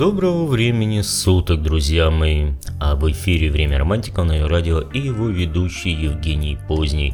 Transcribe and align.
Доброго 0.00 0.46
времени 0.46 1.02
суток, 1.02 1.62
друзья 1.62 2.10
мои! 2.10 2.52
А 2.80 2.96
в 2.96 3.10
эфире 3.10 3.50
«Время 3.50 3.78
романтика» 3.78 4.24
на 4.24 4.48
радио 4.48 4.80
и 4.80 4.98
его 4.98 5.28
ведущий 5.28 5.90
Евгений 5.90 6.56
Поздний. 6.66 7.12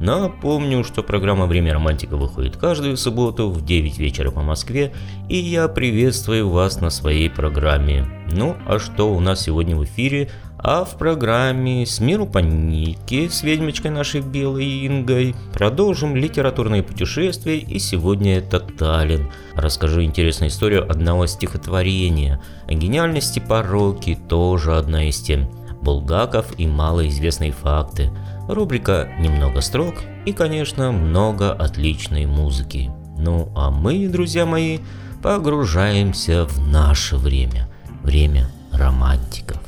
Напомню, 0.00 0.84
что 0.84 1.02
программа 1.02 1.46
«Время 1.46 1.72
романтика» 1.72 2.18
выходит 2.18 2.58
каждую 2.58 2.98
субботу 2.98 3.48
в 3.48 3.64
9 3.64 3.96
вечера 3.96 4.30
по 4.30 4.42
Москве, 4.42 4.92
и 5.30 5.38
я 5.38 5.66
приветствую 5.66 6.50
вас 6.50 6.78
на 6.82 6.90
своей 6.90 7.30
программе. 7.30 8.06
Ну, 8.30 8.54
а 8.66 8.78
что 8.78 9.14
у 9.14 9.20
нас 9.20 9.40
сегодня 9.40 9.74
в 9.74 9.84
эфире? 9.84 10.28
А 10.58 10.84
в 10.84 10.96
программе 10.96 11.84
«С 11.86 12.00
миру 12.00 12.26
по 12.26 12.38
нитке» 12.38 13.30
с 13.30 13.42
ведьмочкой 13.42 13.90
нашей 13.90 14.20
Белой 14.20 14.86
Ингой 14.86 15.34
продолжим 15.52 16.16
литературные 16.16 16.82
путешествия, 16.82 17.58
и 17.58 17.78
сегодня 17.78 18.38
это 18.38 18.60
Таллин. 18.60 19.30
Расскажу 19.54 20.02
интересную 20.02 20.50
историю 20.50 20.90
одного 20.90 21.26
стихотворения. 21.26 22.40
О 22.66 22.72
гениальности 22.72 23.38
пороки 23.38 24.18
тоже 24.28 24.76
одна 24.76 25.08
из 25.08 25.20
тем. 25.20 25.48
Булгаков 25.82 26.58
и 26.58 26.66
малоизвестные 26.66 27.52
факты– 27.52 28.10
Рубрика 28.48 29.08
«Немного 29.18 29.60
строк» 29.60 29.96
и, 30.24 30.32
конечно, 30.32 30.92
много 30.92 31.52
отличной 31.52 32.26
музыки. 32.26 32.92
Ну 33.18 33.50
а 33.56 33.70
мы, 33.70 34.06
друзья 34.08 34.46
мои, 34.46 34.78
погружаемся 35.20 36.46
в 36.46 36.68
наше 36.68 37.16
время. 37.16 37.68
Время 38.04 38.48
романтиков. 38.72 39.60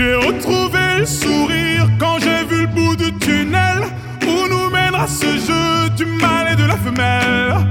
J'ai 0.00 0.14
retrouvé 0.14 1.00
le 1.00 1.04
sourire 1.04 1.86
quand 1.98 2.16
j'ai 2.20 2.42
vu 2.48 2.62
le 2.62 2.68
bout 2.68 2.96
du 2.96 3.12
tunnel 3.18 3.82
où 4.26 4.48
nous 4.48 4.70
mènera 4.70 5.06
ce 5.06 5.26
jeu 5.26 5.90
du 5.94 6.06
mal 6.06 6.50
et 6.50 6.56
de 6.56 6.64
la 6.64 6.76
femelle. 6.76 7.66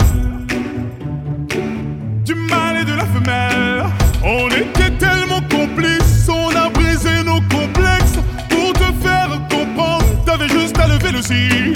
On 4.23 4.47
était 4.49 4.91
tellement 4.99 5.41
complices, 5.49 6.29
on 6.29 6.55
a 6.55 6.69
brisé 6.69 7.23
nos 7.25 7.41
complexes 7.49 8.19
pour 8.47 8.73
te 8.73 8.91
faire 9.01 9.29
comprendre. 9.49 10.05
T'avais 10.23 10.49
juste 10.49 10.77
à 10.77 10.87
lever 10.87 11.11
le 11.11 11.23
cil. 11.23 11.73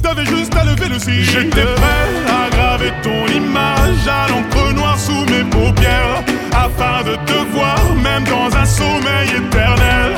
T'avais 0.00 0.26
juste 0.26 0.54
à 0.54 0.64
lever 0.64 0.88
le 0.90 1.00
cil. 1.00 1.24
J'étais 1.24 1.64
prêt 1.74 2.08
à 2.28 2.50
graver 2.54 2.92
ton 3.02 3.26
image 3.34 4.06
à 4.06 4.28
l'encre 4.28 4.72
noire 4.74 4.96
sous 4.96 5.24
mes 5.24 5.42
paupières 5.50 6.22
afin 6.64 7.02
de 7.04 7.14
te 7.28 7.38
voir, 7.54 7.78
même 8.02 8.24
dans 8.24 8.50
un 8.56 8.64
sommeil 8.64 9.28
éternel. 9.42 10.10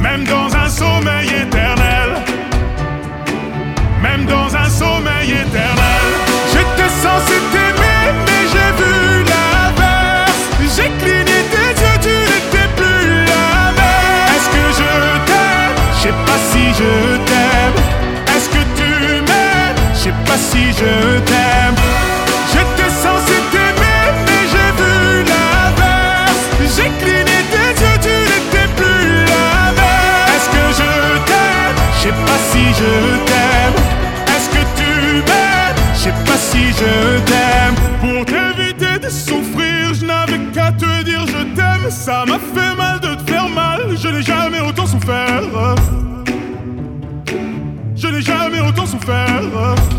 Même 0.00 0.24
dans 0.24 0.48
un 0.56 0.68
sommeil 0.68 1.28
éternel. 1.28 2.10
Même 4.02 4.24
dans 4.26 4.50
un 4.56 4.68
sommeil 4.68 5.30
éternel. 5.32 6.06
J'étais 6.52 6.90
censé 7.04 7.36
t'aimer, 7.52 8.02
mais 8.26 8.42
j'ai 8.52 8.70
vu 8.80 8.94
l'inverse. 9.32 10.42
J'ai 10.74 10.90
cligné 11.00 11.38
tes 11.54 11.70
yeux, 11.82 11.98
tu 12.06 12.16
n'étais 12.30 12.68
plus 12.78 13.24
la 13.32 13.48
même. 13.78 14.26
Est-ce 14.34 14.48
que 14.54 14.64
je 14.80 14.90
t'aime? 15.28 15.76
Je 15.96 16.00
sais 16.04 16.18
pas 16.26 16.40
si 16.50 16.62
je 16.80 16.92
t'aime. 17.28 17.78
Est-ce 18.34 18.48
que 18.54 18.62
tu 18.78 18.90
m'aimes? 19.28 19.80
Je 19.94 19.98
sais 20.04 20.18
pas 20.26 20.38
si 20.48 20.62
je 20.80 21.18
t'aime. 21.20 21.85
Ça 41.96 42.24
m'a 42.24 42.38
fait 42.38 42.76
mal 42.76 43.00
de 43.00 43.14
te 43.14 43.30
faire 43.30 43.48
mal, 43.48 43.80
je 43.96 44.08
n'ai 44.08 44.22
jamais 44.22 44.60
autant 44.60 44.86
souffert. 44.86 45.42
Je 47.96 48.06
n'ai 48.06 48.20
jamais 48.20 48.60
autant 48.60 48.86
souffert. 48.86 49.40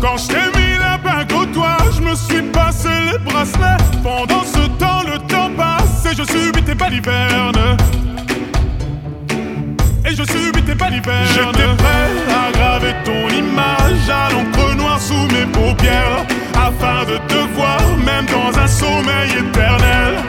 Quand 0.00 0.16
je 0.16 0.28
t'ai 0.28 0.58
mis 0.58 0.78
la 0.78 0.96
bague 0.96 1.30
au 1.32 1.44
doigt, 1.44 1.76
je 1.94 2.00
me 2.00 2.14
suis 2.14 2.42
passé 2.50 2.88
les 3.12 3.18
bracelets. 3.18 3.76
Pendant 4.02 4.42
ce 4.44 4.66
temps, 4.78 5.02
le 5.04 5.18
temps 5.26 5.50
passe 5.56 6.06
et 6.10 6.16
je 6.16 6.22
subis 6.22 6.62
tes 6.62 6.74
balivernes. 6.74 7.76
Et 10.06 10.14
je 10.14 10.22
subis 10.22 10.62
tes 10.62 10.74
balivernes. 10.74 11.26
J'étais 11.34 11.74
prêt 11.76 12.10
à 12.32 12.52
graver 12.52 12.94
ton 13.04 13.28
image 13.28 14.08
à 14.08 14.32
l'encre 14.32 14.74
noire 14.76 15.00
sous 15.00 15.26
mes 15.34 15.46
paupières. 15.52 16.24
Afin 16.54 17.04
de 17.10 17.18
te 17.28 17.54
voir, 17.54 17.80
même 18.06 18.24
dans 18.26 18.58
un 18.58 18.66
sommeil 18.66 19.30
éternel. 19.32 20.27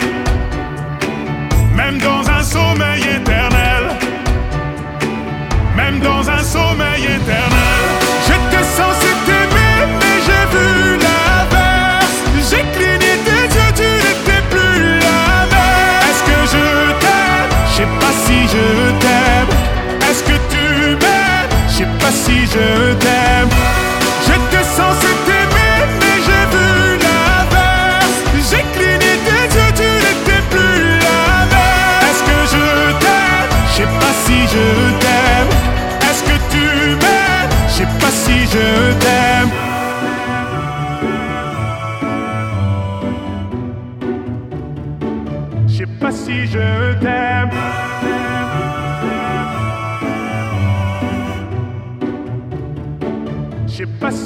Je 22.52 22.94
t'aime. 22.94 23.48
J'étais 24.26 24.64
censé 24.64 25.10
t'aimer, 25.26 25.76
mais 26.00 26.16
j'ai 26.26 26.44
vu 26.52 26.68
l'inverse. 27.04 28.18
J'ai 28.48 28.64
cligné 28.74 29.12
tes 29.26 29.44
yeux, 29.56 29.72
tu 29.76 29.88
n'étais 30.04 30.42
plus 30.50 30.98
la 30.98 31.46
même. 31.52 32.02
Est-ce 32.06 32.22
que 32.28 32.38
je 32.52 32.64
t'aime? 33.02 33.52
Je 33.68 33.74
sais 33.76 33.90
pas 34.00 34.14
si 34.24 34.38
je 34.54 34.66
t'aime. 35.02 35.52
Est-ce 36.08 36.22
que 36.24 36.36
tu 36.50 36.64
m'aimes? 37.02 37.54
Je 37.68 37.72
sais 37.74 37.90
pas 38.00 38.10
si 38.10 38.36
je 38.46 38.48
t'aime. 38.48 38.89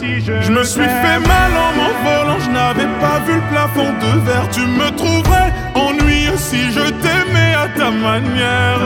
Si 0.04 0.24
je. 0.24 0.42
Je 0.42 0.52
me 0.52 0.64
suis 0.64 0.82
fait 1.02 1.20
mal 1.32 1.50
en 1.64 1.70
m'envolant, 1.78 2.38
je 2.40 2.50
n'avais 2.50 2.88
pas 3.00 3.18
vu 3.26 3.34
le 3.34 3.46
plafond 3.52 3.90
de 4.04 4.20
verre. 4.26 4.48
Tu 4.50 4.60
me 4.60 4.90
trouverais 4.96 5.52
ennuyeux 5.74 6.36
si 6.36 6.72
je 6.72 6.86
t'aimais 7.02 7.54
à 7.64 7.68
ta 7.78 7.90
manière. 7.90 8.82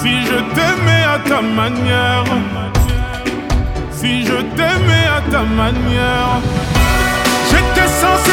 Si 0.00 0.22
je 0.28 0.38
t'aimais 0.54 1.04
à 1.14 1.18
ta 1.28 1.40
manière. 1.40 2.24
Si 3.90 4.24
je 4.26 4.38
t'aimais 4.56 5.06
à 5.18 5.20
ta 5.30 5.42
manière. 5.42 6.32
J'étais 7.50 7.88
censé 8.02 8.32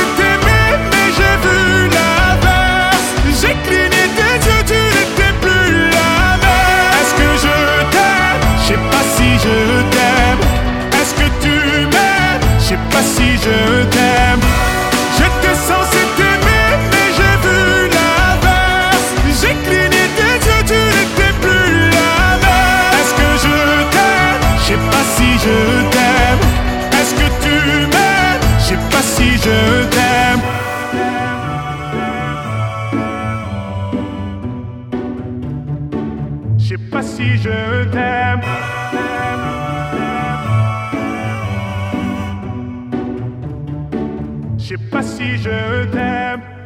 Si 13.02 13.36
je 13.38 13.84
t'aime. 13.86 14.31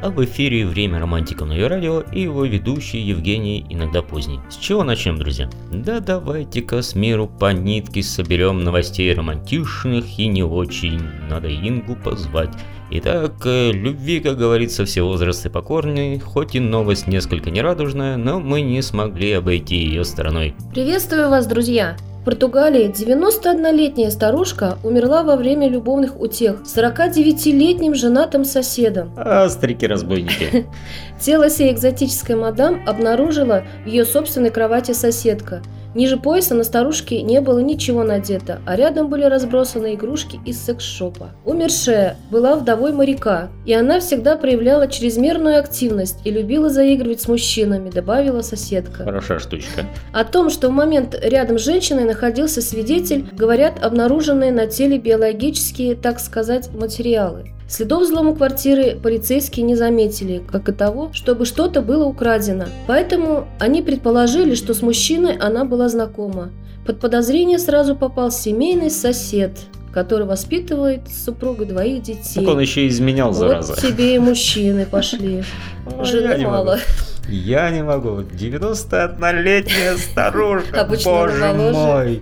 А 0.05 0.09
в 0.11 0.23
эфире 0.23 0.67
«Время 0.67 0.99
романтика» 0.99 1.45
на 1.45 1.53
ее 1.53 1.65
радио 1.65 2.01
и 2.01 2.21
его 2.21 2.45
ведущий 2.45 2.99
Евгений, 2.99 3.65
иногда 3.69 4.03
поздний. 4.03 4.39
С 4.51 4.57
чего 4.57 4.83
начнем, 4.83 5.17
друзья? 5.17 5.49
Да 5.71 5.99
давайте-ка 5.99 6.83
с 6.83 6.93
миру 6.93 7.27
по 7.27 7.51
нитке 7.53 8.03
соберем 8.03 8.63
новостей 8.63 9.11
романтичных 9.13 10.19
и 10.19 10.27
не 10.27 10.43
очень. 10.43 11.01
Надо 11.27 11.47
Ингу 11.47 11.95
позвать. 11.95 12.51
Итак, 12.91 13.33
э, 13.45 13.71
любви, 13.71 14.19
как 14.19 14.37
говорится, 14.37 14.85
все 14.85 15.01
возрасты 15.01 15.49
покорны, 15.49 16.19
хоть 16.19 16.53
и 16.53 16.59
новость 16.59 17.07
несколько 17.07 17.49
нерадужная, 17.49 18.15
но 18.15 18.39
мы 18.39 18.61
не 18.61 18.83
смогли 18.83 19.31
обойти 19.31 19.77
ее 19.77 20.05
стороной. 20.05 20.53
Приветствую 20.71 21.29
вас, 21.29 21.47
друзья! 21.47 21.97
В 22.25 22.27
Португалии 22.27 22.89
91-летняя 22.89 24.10
старушка 24.10 24.80
умерла 24.81 25.22
во 25.22 25.36
время 25.36 25.69
любовных 25.69 26.19
утех 26.19 26.66
с 26.66 26.75
49-летним 26.75 27.94
женатым 27.94 28.45
соседом. 28.45 29.13
А, 29.16 29.48
старики-разбойники. 29.48 30.66
Тело 31.22 31.51
сей 31.51 31.72
экзотической 31.72 32.36
мадам 32.36 32.81
обнаружила 32.88 33.63
в 33.83 33.88
ее 33.88 34.06
собственной 34.06 34.50
кровати 34.50 34.94
соседка– 34.94 35.62
Ниже 35.95 36.18
пояса 36.18 36.56
на 36.56 36.65
старушке 36.65 37.21
не 37.21 37.39
было 37.39 37.59
ничего 37.59 38.03
надето, 38.03 38.59
а 38.65 38.75
рядом 38.75 39.09
были 39.09 39.24
разбросаны 39.24 39.95
игрушки 39.95 40.42
из 40.45 40.62
секс-шопа. 40.62 41.31
Умершая 41.45 42.18
была 42.30 42.57
вдовой 42.57 42.92
моряка, 42.92 43.47
и 43.65 43.74
она 43.74 44.01
всегда 44.01 44.36
проявляла 44.36 44.89
чрезмерную 44.89 45.57
активность 45.57 46.19
и 46.25 46.31
любила 46.31 46.69
заигрывать 46.69 47.21
с 47.21 47.30
мужчинами, 47.30 47.89
добавила 47.89 48.42
соседка. 48.42 49.06
Хорошая 49.06 49.39
штучка. 49.39 49.86
О 50.12 50.25
том, 50.25 50.50
что 50.50 50.68
в 50.68 50.71
момент 50.71 51.15
рядом 51.24 51.57
с 51.57 51.63
женщиной 51.63 52.03
находился 52.03 52.62
свидетель, 52.62 53.25
говорят 53.31 53.81
обнаруженные 53.81 54.51
на 54.51 54.68
теле 54.68 54.97
биологические, 54.97 55.95
так 55.95 56.19
сказать, 56.19 56.69
материалы. 56.74 57.55
Следов 57.67 58.03
взлома 58.03 58.35
квартиры 58.35 58.95
полицейские 59.01 59.65
не 59.65 59.75
заметили, 59.75 60.44
как 60.51 60.69
и 60.69 60.71
того, 60.71 61.09
чтобы 61.13 61.45
что-то 61.45 61.81
было 61.81 62.06
украдено. 62.06 62.65
Поэтому 62.85 63.47
они 63.59 63.81
предположили, 63.81 64.53
что 64.53 64.73
с 64.73 64.81
мужчиной 64.81 65.35
она 65.38 65.65
была 65.65 65.89
знакома. 65.89 66.51
Под 66.85 67.00
подозрение 67.00 67.57
сразу 67.57 67.95
попал 67.95 68.29
семейный 68.31 68.91
сосед, 68.91 69.57
который 69.91 70.27
воспитывает 70.27 71.07
с 71.09 71.25
супругой 71.25 71.65
двоих 71.65 72.03
детей. 72.03 72.45
Так 72.45 72.53
он 72.53 72.59
еще 72.59 72.88
изменял, 72.88 73.33
зараза. 73.33 73.73
Вот 73.73 73.81
тебе 73.81 74.15
и 74.15 74.19
мужчины 74.19 74.85
пошли. 74.85 75.44
Жены 76.03 76.45
мало. 76.45 76.77
Я 77.27 77.71
не 77.71 77.81
могу. 77.81 78.19
91-летняя 78.21 79.97
старушка. 79.97 80.88
Боже 81.03 81.53
мой. 81.53 82.21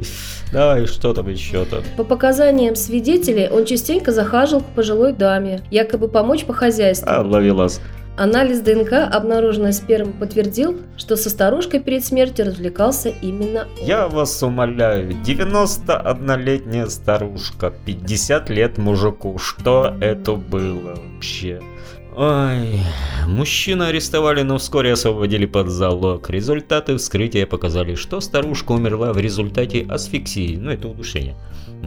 Давай, 0.54 0.86
что 0.86 1.16
там 1.16 1.28
еще-то? 1.30 1.82
По 1.98 2.04
показаниям 2.04 2.76
свидетелей, 2.76 3.50
он 3.50 3.66
частенько 3.66 4.12
захаживал 4.12 4.62
к 4.62 4.68
пожилой 4.76 5.12
даме, 5.12 5.62
якобы 5.72 6.08
помочь 6.08 6.46
по 6.46 6.54
хозяйству. 6.54 7.10
А, 7.10 7.24
ловилась. 7.24 7.82
Анализ 8.16 8.62
ДНК, 8.62 8.94
обнаруженный 9.12 9.74
спермой, 9.74 10.14
подтвердил, 10.14 10.78
что 10.96 11.16
со 11.16 11.32
старушкой 11.32 11.80
перед 11.80 12.06
смертью 12.06 12.46
развлекался 12.46 13.10
именно 13.10 13.62
он. 13.82 13.88
Я 13.88 14.08
вас 14.08 14.44
умоляю, 14.44 15.14
91-летняя 15.26 16.86
старушка, 16.86 17.74
50 17.88 18.52
лет 18.52 18.78
мужику, 18.78 19.40
что 19.40 19.96
это 20.00 20.34
было 20.34 21.00
вообще? 21.14 21.60
Ой, 22.16 22.80
мужчину 23.28 23.86
арестовали, 23.86 24.44
но 24.44 24.60
вскоре 24.60 24.94
освободили 24.94 25.48
под 25.48 25.70
залог. 25.70 26.30
Результаты 26.30 26.96
вскрытия 26.98 27.48
показали, 27.48 27.96
что 27.96 28.20
старушка 28.20 28.74
умерла 28.74 29.14
в 29.14 29.18
результате 29.18 29.84
асфиксии, 29.90 30.56
ну 30.56 30.70
это 30.70 30.88
удушение. 30.88 31.36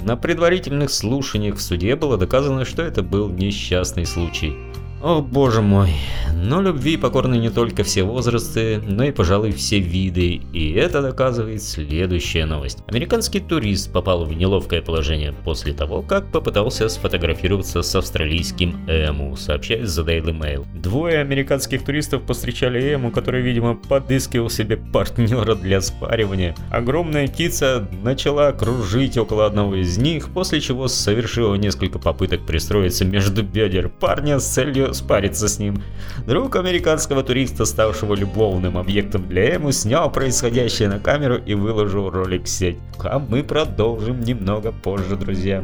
На 0.04 0.16
предварительных 0.16 0.90
слушаниях 0.90 1.56
в 1.56 1.62
суде 1.62 1.94
было 1.94 2.18
доказано, 2.18 2.64
что 2.64 2.82
это 2.82 3.02
был 3.02 3.28
несчастный 3.28 4.04
случай. 4.04 4.56
О 5.02 5.20
боже 5.20 5.60
мой, 5.60 5.92
но 6.34 6.62
любви 6.62 6.96
покорны 6.96 7.36
не 7.36 7.50
только 7.50 7.84
все 7.84 8.02
возрасты, 8.02 8.80
но 8.82 9.04
и, 9.04 9.10
пожалуй, 9.10 9.52
все 9.52 9.78
виды, 9.78 10.40
и 10.54 10.72
это 10.72 11.02
доказывает 11.02 11.62
следующая 11.62 12.46
новость. 12.46 12.78
Американский 12.86 13.40
турист 13.40 13.92
попал 13.92 14.24
в 14.24 14.32
неловкое 14.32 14.80
положение 14.80 15.34
после 15.44 15.74
того, 15.74 16.00
как 16.00 16.32
попытался 16.32 16.88
сфотографироваться 16.88 17.82
с 17.82 17.94
австралийским 17.94 18.88
Эму, 18.88 19.36
сообщает 19.36 19.84
The 19.84 20.06
Daily 20.06 20.38
Mail. 20.38 20.66
Двое 20.74 21.18
американских 21.18 21.84
туристов 21.84 22.22
повстречали 22.22 22.80
Эму, 22.94 23.10
который, 23.10 23.42
видимо, 23.42 23.74
подыскивал 23.74 24.48
себе 24.48 24.78
партнера 24.78 25.54
для 25.54 25.82
спаривания. 25.82 26.54
Огромная 26.70 27.28
птица 27.28 27.86
начала 28.02 28.52
кружить 28.52 29.18
около 29.18 29.44
одного 29.44 29.74
из 29.76 29.98
них, 29.98 30.30
после 30.30 30.62
чего 30.62 30.88
совершила 30.88 31.54
несколько 31.54 31.98
попыток 31.98 32.46
пристроиться 32.46 33.04
между 33.04 33.42
бедер 33.42 33.90
парня 33.90 34.38
с 34.38 34.46
целью 34.46 34.85
спариться 34.92 35.48
с 35.48 35.58
ним. 35.58 35.82
Друг 36.26 36.56
американского 36.56 37.22
туриста, 37.22 37.64
ставшего 37.64 38.14
любовным 38.14 38.78
объектом 38.78 39.28
для 39.28 39.56
Эму, 39.56 39.72
снял 39.72 40.10
происходящее 40.10 40.88
на 40.88 40.98
камеру 40.98 41.36
и 41.36 41.54
выложил 41.54 42.10
ролик 42.10 42.44
в 42.44 42.48
сеть. 42.48 42.78
А 43.00 43.18
мы 43.18 43.42
продолжим 43.42 44.20
немного 44.20 44.72
позже, 44.72 45.16
друзья. 45.16 45.62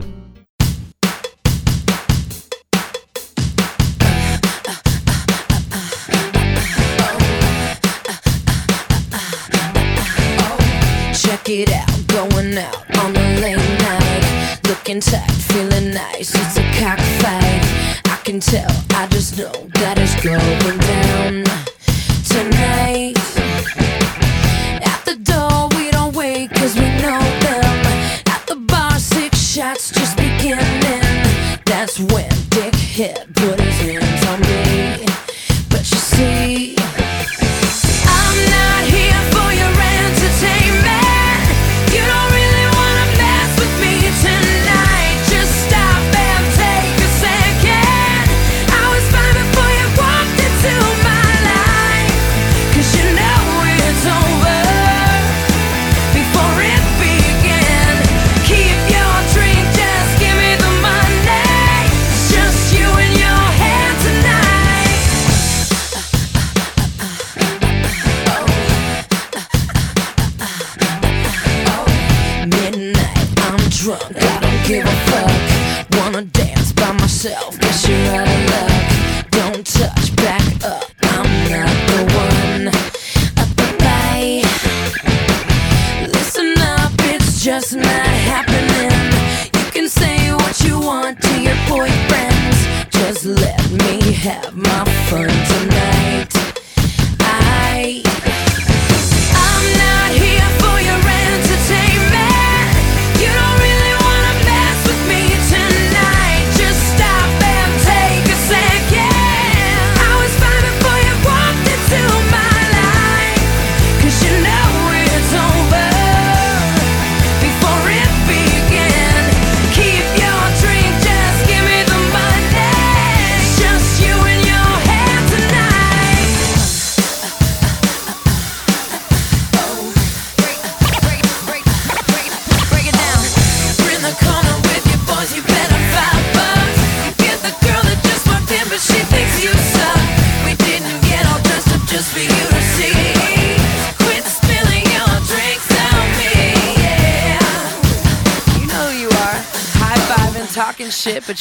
Check 11.45 11.69
out, 11.69 12.07
going 12.07 12.57
out 12.57 12.85
on 12.99 13.17
a 13.17 13.41
late 13.41 13.57
night. 13.81 14.61
Looking 14.69 15.01
tight, 15.01 15.31
feeling 15.31 15.93
nice, 15.93 16.35
it's 16.35 16.57
a 16.57 16.63
cockfight. 16.81 17.82
Can 18.25 18.39
tell, 18.39 18.71
I 18.91 19.09
just 19.09 19.37
know 19.37 19.51
that 19.75 19.99
it's 19.99 20.15
going 20.23 20.79
down 20.79 21.43
tonight. 22.31 23.17
At 24.87 25.05
the 25.05 25.17
door, 25.17 25.69
we 25.77 25.91
don't 25.91 26.15
wait, 26.15 26.51
cause 26.51 26.75
we 26.77 26.87
know 27.03 27.19
them. 27.19 27.87
At 28.29 28.47
the 28.47 28.57
bar, 28.57 28.99
six 29.01 29.39
shots 29.41 29.91
just 29.91 30.17
beginning. 30.17 31.03
That's 31.65 31.99
when 31.99 32.31
Dick 32.51 32.75
hit 32.77 33.35
put 33.35 33.62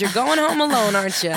you're 0.01 0.11
going 0.13 0.39
home 0.39 0.61
alone, 0.61 0.95
aren't 0.95 1.23
you? 1.23 1.35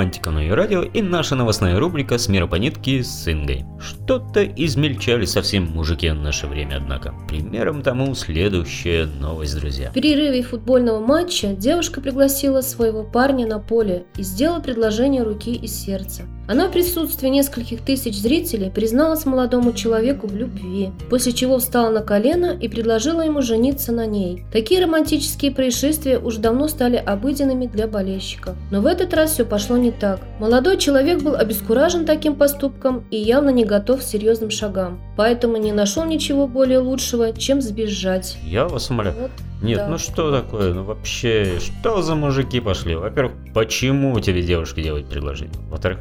Романтика 0.00 0.30
на 0.30 0.56
радио 0.56 0.82
и 0.82 1.02
наша 1.02 1.36
новостная 1.36 1.78
рубрика 1.78 2.16
с 2.16 2.26
мира 2.28 2.46
по 2.46 2.54
нитке 2.54 3.04
с 3.04 3.30
Ингой. 3.30 3.66
Что-то 3.78 4.42
измельчали 4.46 5.26
совсем 5.26 5.64
мужики 5.64 6.08
в 6.08 6.14
наше 6.14 6.46
время, 6.46 6.76
однако. 6.76 7.14
Примером 7.28 7.82
тому 7.82 8.14
следующая 8.14 9.04
новость, 9.04 9.60
друзья. 9.60 9.90
В 9.90 9.92
перерыве 9.92 10.42
футбольного 10.42 11.04
матча 11.04 11.48
девушка 11.48 12.00
пригласила 12.00 12.62
своего 12.62 13.04
парня 13.04 13.46
на 13.46 13.58
поле 13.58 14.06
и 14.16 14.22
сделала 14.22 14.60
предложение 14.60 15.22
руки 15.22 15.52
и 15.54 15.66
сердца. 15.66 16.22
Она 16.50 16.66
в 16.66 16.72
присутствии 16.72 17.28
нескольких 17.28 17.80
тысяч 17.80 18.18
зрителей 18.18 18.70
призналась 18.70 19.24
молодому 19.24 19.72
человеку 19.72 20.26
в 20.26 20.34
любви, 20.34 20.90
после 21.08 21.32
чего 21.32 21.60
встала 21.60 21.90
на 21.90 22.02
колено 22.02 22.58
и 22.60 22.66
предложила 22.66 23.20
ему 23.20 23.40
жениться 23.40 23.92
на 23.92 24.04
ней. 24.04 24.42
Такие 24.52 24.82
романтические 24.82 25.52
происшествия 25.52 26.18
уже 26.18 26.40
давно 26.40 26.66
стали 26.66 26.96
обыденными 26.96 27.66
для 27.66 27.86
болельщиков. 27.86 28.56
Но 28.72 28.80
в 28.80 28.86
этот 28.86 29.14
раз 29.14 29.30
все 29.30 29.44
пошло 29.44 29.76
не 29.76 29.92
так. 29.92 30.18
Молодой 30.40 30.76
человек 30.76 31.22
был 31.22 31.36
обескуражен 31.36 32.04
таким 32.04 32.34
поступком 32.34 33.04
и 33.12 33.16
явно 33.16 33.50
не 33.50 33.64
готов 33.64 34.00
к 34.00 34.02
серьезным 34.02 34.50
шагам, 34.50 35.00
поэтому 35.16 35.56
не 35.56 35.70
нашел 35.70 36.04
ничего 36.04 36.48
более 36.48 36.80
лучшего, 36.80 37.32
чем 37.32 37.60
сбежать. 37.60 38.38
Я 38.42 38.66
вас 38.66 38.90
умоляю. 38.90 39.14
Вот 39.20 39.30
Нет, 39.62 39.78
да. 39.78 39.86
ну 39.86 39.98
что 39.98 40.32
такое? 40.32 40.74
Ну 40.74 40.82
вообще, 40.82 41.60
что 41.60 42.02
за 42.02 42.16
мужики 42.16 42.58
пошли? 42.58 42.96
Во-первых, 42.96 43.34
почему 43.54 44.18
тебе 44.18 44.42
девушки 44.42 44.82
делают 44.82 45.06
предложение? 45.06 45.56
Во-вторых, 45.70 46.00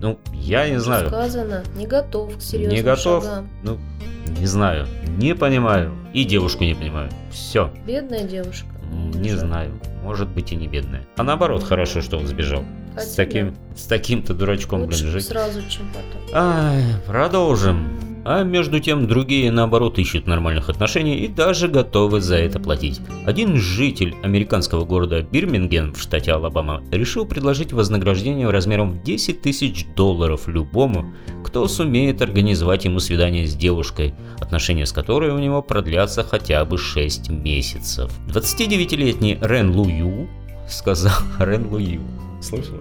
ну, 0.00 0.18
я 0.32 0.68
не 0.68 0.78
знаю. 0.80 1.08
Сказано, 1.08 1.62
не 1.76 1.86
готов 1.86 2.36
к 2.38 2.42
серьезным 2.42 2.76
Не 2.76 2.82
готов? 2.82 3.24
шагам. 3.24 3.48
Ну, 3.62 3.78
не 4.38 4.46
знаю. 4.46 4.86
Не 5.18 5.34
понимаю. 5.34 5.94
И 6.12 6.24
девушку 6.24 6.64
не 6.64 6.74
понимаю. 6.74 7.10
Все. 7.30 7.72
Бедная 7.86 8.24
девушка. 8.24 8.66
Не 8.92 9.30
Жаль. 9.30 9.38
знаю. 9.40 9.80
Может 10.02 10.28
быть 10.28 10.52
и 10.52 10.56
не 10.56 10.68
бедная. 10.68 11.02
А 11.16 11.22
наоборот, 11.22 11.62
хорошо, 11.64 12.00
что 12.00 12.16
он 12.18 12.26
сбежал. 12.26 12.62
С 12.96 13.00
Хотя 13.10 13.16
таким, 13.16 13.56
с 13.76 13.84
таким-то 13.84 14.34
дурачком, 14.34 14.82
Лучше 14.82 15.00
блин, 15.02 15.12
жить. 15.12 15.26
сразу, 15.26 15.60
чем 15.68 15.88
потом. 15.92 16.34
Ай, 16.34 16.82
продолжим. 17.06 18.07
А 18.30 18.42
между 18.42 18.78
тем 18.78 19.08
другие 19.08 19.50
наоборот 19.50 19.98
ищут 19.98 20.26
нормальных 20.26 20.68
отношений 20.68 21.16
и 21.20 21.28
даже 21.28 21.66
готовы 21.66 22.20
за 22.20 22.36
это 22.36 22.60
платить. 22.60 23.00
Один 23.24 23.56
житель 23.56 24.14
американского 24.22 24.84
города 24.84 25.22
Бирмингем 25.22 25.94
в 25.94 25.98
штате 26.02 26.32
Алабама 26.32 26.82
решил 26.92 27.24
предложить 27.24 27.72
вознаграждение 27.72 28.50
размером 28.50 28.90
в 28.90 29.02
10 29.02 29.40
тысяч 29.40 29.86
долларов 29.96 30.46
любому, 30.46 31.14
кто 31.42 31.66
сумеет 31.68 32.20
организовать 32.20 32.84
ему 32.84 33.00
свидание 33.00 33.46
с 33.46 33.54
девушкой, 33.54 34.14
отношения 34.38 34.84
с 34.84 34.92
которой 34.92 35.30
у 35.30 35.38
него 35.38 35.62
продлятся 35.62 36.22
хотя 36.22 36.62
бы 36.66 36.76
6 36.76 37.30
месяцев. 37.30 38.12
29-летний 38.28 39.38
Рен 39.40 39.74
Лую 39.74 40.28
сказал 40.68 41.16
Рен 41.38 41.66
Лую. 41.68 42.02
Слышал? 42.42 42.76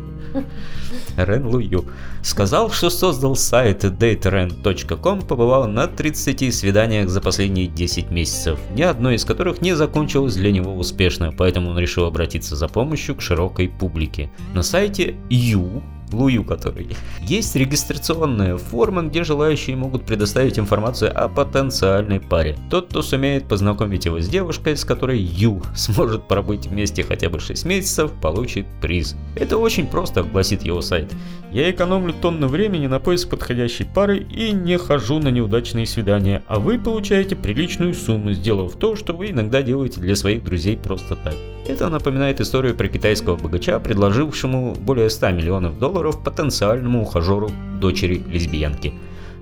Рен 1.17 1.47
Лую 1.47 1.85
сказал, 2.21 2.71
что 2.71 2.89
создал 2.89 3.35
сайт 3.35 3.83
dateren.com, 3.83 5.21
побывал 5.21 5.67
на 5.67 5.87
30 5.87 6.53
свиданиях 6.53 7.09
за 7.09 7.21
последние 7.21 7.67
10 7.67 8.11
месяцев, 8.11 8.59
ни 8.71 8.81
одно 8.81 9.11
из 9.11 9.25
которых 9.25 9.61
не 9.61 9.75
закончилось 9.75 10.35
для 10.35 10.51
него 10.51 10.75
успешно, 10.75 11.33
поэтому 11.37 11.71
он 11.71 11.79
решил 11.79 12.05
обратиться 12.05 12.55
за 12.55 12.67
помощью 12.67 13.15
к 13.15 13.21
широкой 13.21 13.69
публике. 13.69 14.29
На 14.53 14.63
сайте 14.63 15.15
You 15.29 15.81
Лую 16.11 16.43
который. 16.43 16.95
Есть 17.21 17.55
регистрационная 17.55 18.57
форма, 18.57 19.03
где 19.03 19.23
желающие 19.23 19.75
могут 19.75 20.05
предоставить 20.05 20.57
информацию 20.57 21.11
о 21.13 21.27
потенциальной 21.27 22.19
паре. 22.19 22.57
Тот, 22.69 22.87
кто 22.89 23.01
сумеет 23.01 23.47
познакомить 23.47 24.05
его 24.05 24.19
с 24.19 24.27
девушкой, 24.27 24.77
с 24.77 24.85
которой 24.85 25.19
Ю 25.19 25.61
сможет 25.75 26.27
пробыть 26.27 26.67
вместе 26.67 27.03
хотя 27.03 27.29
бы 27.29 27.39
6 27.39 27.65
месяцев, 27.65 28.11
получит 28.21 28.65
приз. 28.81 29.15
Это 29.35 29.57
очень 29.57 29.87
просто, 29.87 30.23
гласит 30.23 30.63
его 30.63 30.81
сайт. 30.81 31.13
Я 31.57 31.71
экономлю 31.71 32.13
тонны 32.13 32.45
времени 32.45 32.85
на 32.85 32.99
поиск 32.99 33.29
подходящей 33.29 33.83
пары 33.83 34.19
и 34.19 34.51
не 34.51 34.77
хожу 34.77 35.17
на 35.17 35.29
неудачные 35.29 35.87
свидания, 35.87 36.43
а 36.45 36.59
вы 36.59 36.77
получаете 36.77 37.35
приличную 37.35 37.95
сумму, 37.95 38.33
сделав 38.33 38.75
то, 38.75 38.95
что 38.95 39.13
вы 39.13 39.31
иногда 39.31 39.63
делаете 39.63 39.99
для 39.99 40.15
своих 40.15 40.43
друзей 40.43 40.77
просто 40.77 41.15
так. 41.15 41.33
Это 41.67 41.89
напоминает 41.89 42.39
историю 42.41 42.75
про 42.75 42.87
китайского 42.87 43.37
богача, 43.37 43.79
предложившему 43.79 44.75
более 44.75 45.09
100 45.09 45.31
миллионов 45.31 45.79
долларов 45.79 46.23
потенциальному 46.23 47.01
ухажеру 47.01 47.49
дочери 47.81 48.21
лесбиянки. 48.31 48.93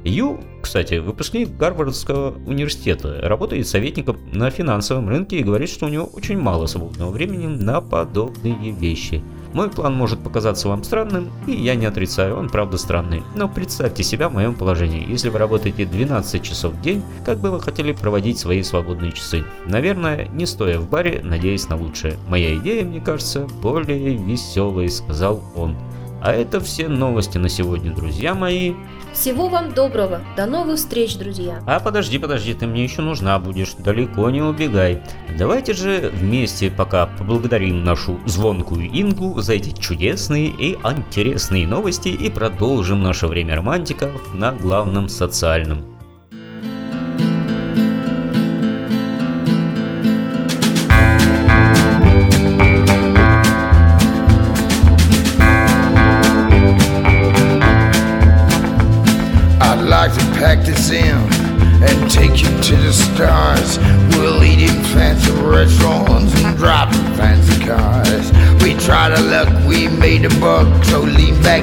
Ю, 0.06 0.40
кстати, 0.62 1.00
выпускник 1.00 1.50
Гарвардского 1.58 2.38
университета, 2.46 3.20
работает 3.24 3.68
советником 3.68 4.20
на 4.32 4.52
финансовом 4.52 5.10
рынке 5.10 5.40
и 5.40 5.44
говорит, 5.44 5.68
что 5.68 5.88
у 5.88 5.90
него 5.90 6.06
очень 6.06 6.38
мало 6.38 6.68
свободного 6.68 7.12
времени 7.12 7.48
на 7.48 7.82
подобные 7.82 8.72
вещи. 8.72 9.22
Мой 9.56 9.70
план 9.70 9.96
может 9.96 10.20
показаться 10.20 10.68
вам 10.68 10.84
странным, 10.84 11.32
и 11.48 11.54
я 11.54 11.76
не 11.76 11.86
отрицаю, 11.86 12.36
он 12.36 12.50
правда 12.50 12.78
странный. 12.78 13.24
Но 13.36 13.48
представьте 13.48 14.04
себя 14.04 14.28
в 14.28 14.34
моем 14.34 14.54
положении. 14.54 15.10
Если 15.10 15.30
вы 15.30 15.40
работаете 15.40 15.86
12 15.86 16.44
часов 16.44 16.74
в 16.74 16.82
день, 16.82 17.02
как 17.26 17.40
бы 17.40 17.50
вы 17.52 17.62
хотели 17.62 17.94
проводить 17.94 18.38
свои 18.38 18.64
свободные 18.64 19.14
часы? 19.14 19.46
Наверное, 19.66 20.28
не 20.28 20.46
стоя 20.46 20.78
в 20.78 20.90
баре, 20.90 21.22
надеясь 21.24 21.70
на 21.70 21.78
лучшее. 21.78 22.18
Моя 22.28 22.54
идея, 22.58 22.84
мне 22.84 23.00
кажется, 23.00 23.48
более 23.62 24.18
веселой, 24.18 24.90
сказал 24.90 25.42
он. 25.56 25.78
А 26.22 26.34
это 26.34 26.60
все 26.60 26.90
новости 26.90 27.38
на 27.38 27.48
сегодня, 27.48 27.96
друзья 27.96 28.36
мои. 28.36 28.74
Всего 29.16 29.48
вам 29.48 29.74
доброго. 29.74 30.22
До 30.36 30.46
новых 30.46 30.76
встреч, 30.76 31.16
друзья. 31.16 31.64
А 31.66 31.80
подожди, 31.80 32.20
подожди, 32.20 32.54
ты 32.54 32.68
мне 32.68 32.84
еще 32.84 33.02
нужна 33.02 33.40
будешь, 33.40 33.74
далеко 33.76 34.30
не 34.30 34.42
убегай. 34.42 35.02
Давайте 35.40 35.74
же 35.74 36.12
вместе 36.14 36.70
пока 36.70 37.08
поблагодарим 37.08 37.86
нашу 37.86 38.20
звонкую 38.26 38.88
Ингу 38.88 39.40
за 39.40 39.54
эти 39.54 39.72
чудесные 39.72 40.48
и 40.48 40.74
интересные 40.74 41.66
новости 41.66 42.10
и 42.10 42.30
продолжим 42.30 43.02
наше 43.02 43.28
время 43.28 43.56
романтиков 43.56 44.34
на 44.34 44.52
главном 44.52 45.08
социальном. 45.08 45.95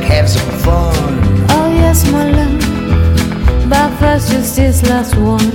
Have 0.00 0.28
some 0.28 0.50
fun. 0.60 0.94
Oh 1.50 1.68
yes, 1.74 2.10
my 2.10 2.30
love. 2.30 3.68
But 3.68 3.90
first, 3.98 4.30
just 4.32 4.56
this 4.56 4.82
last 4.88 5.14
one. 5.16 5.50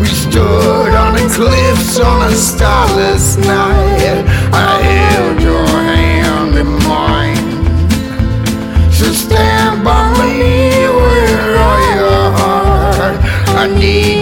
We 0.00 0.06
stood 0.08 0.94
on 0.94 1.14
the 1.14 1.26
cliffs 1.32 1.98
on 2.00 2.30
a 2.30 2.34
starless 2.34 3.36
night. 3.36 4.24
I 4.52 4.82
held 4.82 5.40
your 5.40 5.66
hand 5.66 6.56
in 6.58 6.70
mine. 6.88 7.36
So 8.92 9.06
stand 9.12 9.84
by 9.84 10.10
me 10.18 10.86
with 10.96 11.56
all 11.56 11.80
your 11.94 12.30
heart. 12.38 13.16
I 13.56 13.66
need 13.78 14.21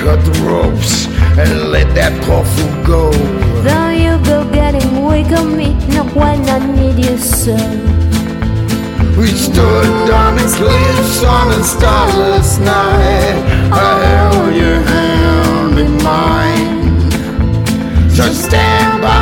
cut 0.00 0.18
the 0.24 0.32
ropes 0.40 1.06
and 1.38 1.70
let 1.70 1.94
that 1.94 2.12
poor 2.24 2.42
fool 2.52 2.76
go? 2.84 3.02
Though 3.66 3.90
you 4.04 4.12
go 4.24 4.38
getting 4.50 5.04
weak 5.04 5.30
on 5.38 5.56
me, 5.56 5.74
not 5.94 6.08
when 6.14 6.40
I 6.48 6.58
need 6.76 7.04
you 7.04 7.18
so. 7.18 7.56
We 9.18 9.28
stood 9.28 10.08
on 10.22 10.36
the 10.36 10.48
cliffs 10.56 11.22
on 11.22 11.46
a 11.52 11.62
starless 11.62 12.58
night. 12.58 13.36
I 13.72 13.90
held 14.08 14.54
your 14.62 14.80
hand 14.92 15.78
in 15.84 15.92
mine. 16.02 17.10
So 18.16 18.24
stand 18.32 19.02
by 19.02 19.19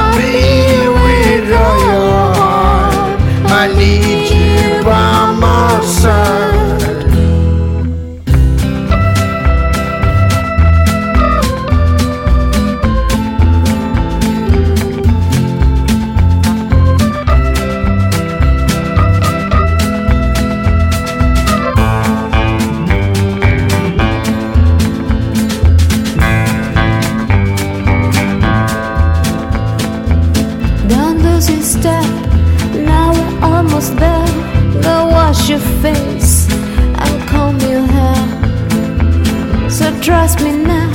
trust 40.09 40.41
me 40.41 40.53
now, 40.57 40.91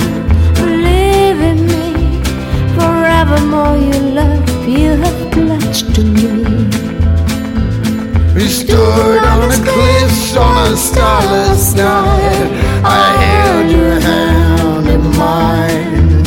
believe 0.54 1.40
in 1.50 1.58
me. 1.72 1.86
Forevermore, 2.76 3.76
you 3.76 3.96
love 4.18 4.68
you 4.68 4.90
have 5.02 5.20
pledged 5.30 5.94
to 5.94 6.02
me. 6.02 6.30
We 8.34 8.48
stood 8.48 9.22
on 9.32 9.48
the 9.54 9.60
cliffs 9.70 10.36
on 10.36 10.72
a 10.72 10.76
starless 10.76 11.74
night. 11.76 12.48
I 12.82 13.06
held 13.24 13.70
your 13.70 14.00
hand 14.08 14.86
in 14.96 15.04
mine. 15.22 16.24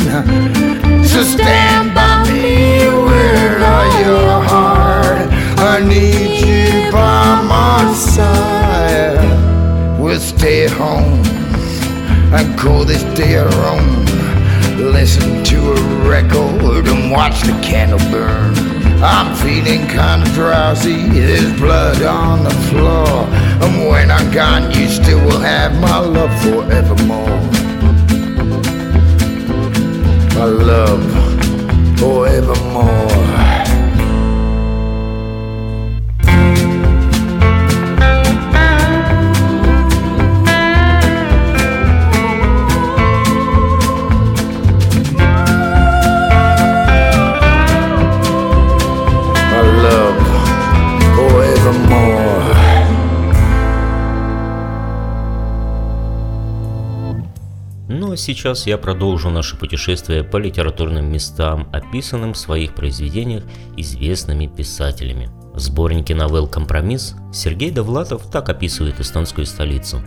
So 1.04 1.22
stand 1.24 1.94
by 1.94 2.14
me 2.32 2.88
with 3.08 3.62
all 3.74 3.88
your 4.06 4.34
heart. 4.52 5.28
I 5.72 5.76
need 5.92 6.40
you 6.40 6.90
by 6.90 7.42
my 7.54 7.92
side. 7.92 9.20
We'll 10.00 10.20
stay 10.20 10.68
home 10.68 11.17
and 12.32 12.58
call 12.58 12.84
this 12.84 13.02
day 13.16 13.36
our 13.36 13.52
own. 13.64 14.04
Listen 14.92 15.42
to 15.44 15.72
a 15.72 16.08
record 16.08 16.86
and 16.86 17.10
watch 17.10 17.42
the 17.42 17.52
candle 17.62 17.98
burn. 18.10 18.54
I'm 19.02 19.34
feeling 19.36 19.86
kinda 19.86 20.26
drowsy, 20.34 21.08
there's 21.08 21.52
blood 21.58 22.02
on 22.02 22.44
the 22.44 22.54
floor. 22.68 23.26
And 23.62 23.88
when 23.88 24.10
I'm 24.10 24.30
gone, 24.30 24.70
you 24.72 24.88
still 24.88 25.20
will 25.24 25.40
have 25.40 25.72
my 25.80 25.98
love 25.98 26.34
forevermore. 26.42 27.40
My 30.34 30.44
love 30.44 31.02
forevermore. 31.98 33.17
Сейчас 58.28 58.66
я 58.66 58.76
продолжу 58.76 59.30
наше 59.30 59.56
путешествие 59.56 60.22
по 60.22 60.36
литературным 60.36 61.10
местам, 61.10 61.66
описанным 61.72 62.34
в 62.34 62.38
своих 62.38 62.74
произведениях 62.74 63.42
известными 63.78 64.46
писателями. 64.46 65.30
В 65.54 65.60
сборнике 65.60 66.14
новелл 66.14 66.46
«Компромисс» 66.46 67.14
Сергей 67.32 67.70
Довлатов 67.70 68.30
так 68.30 68.50
описывает 68.50 69.00
эстонскую 69.00 69.46
столицу. 69.46 70.02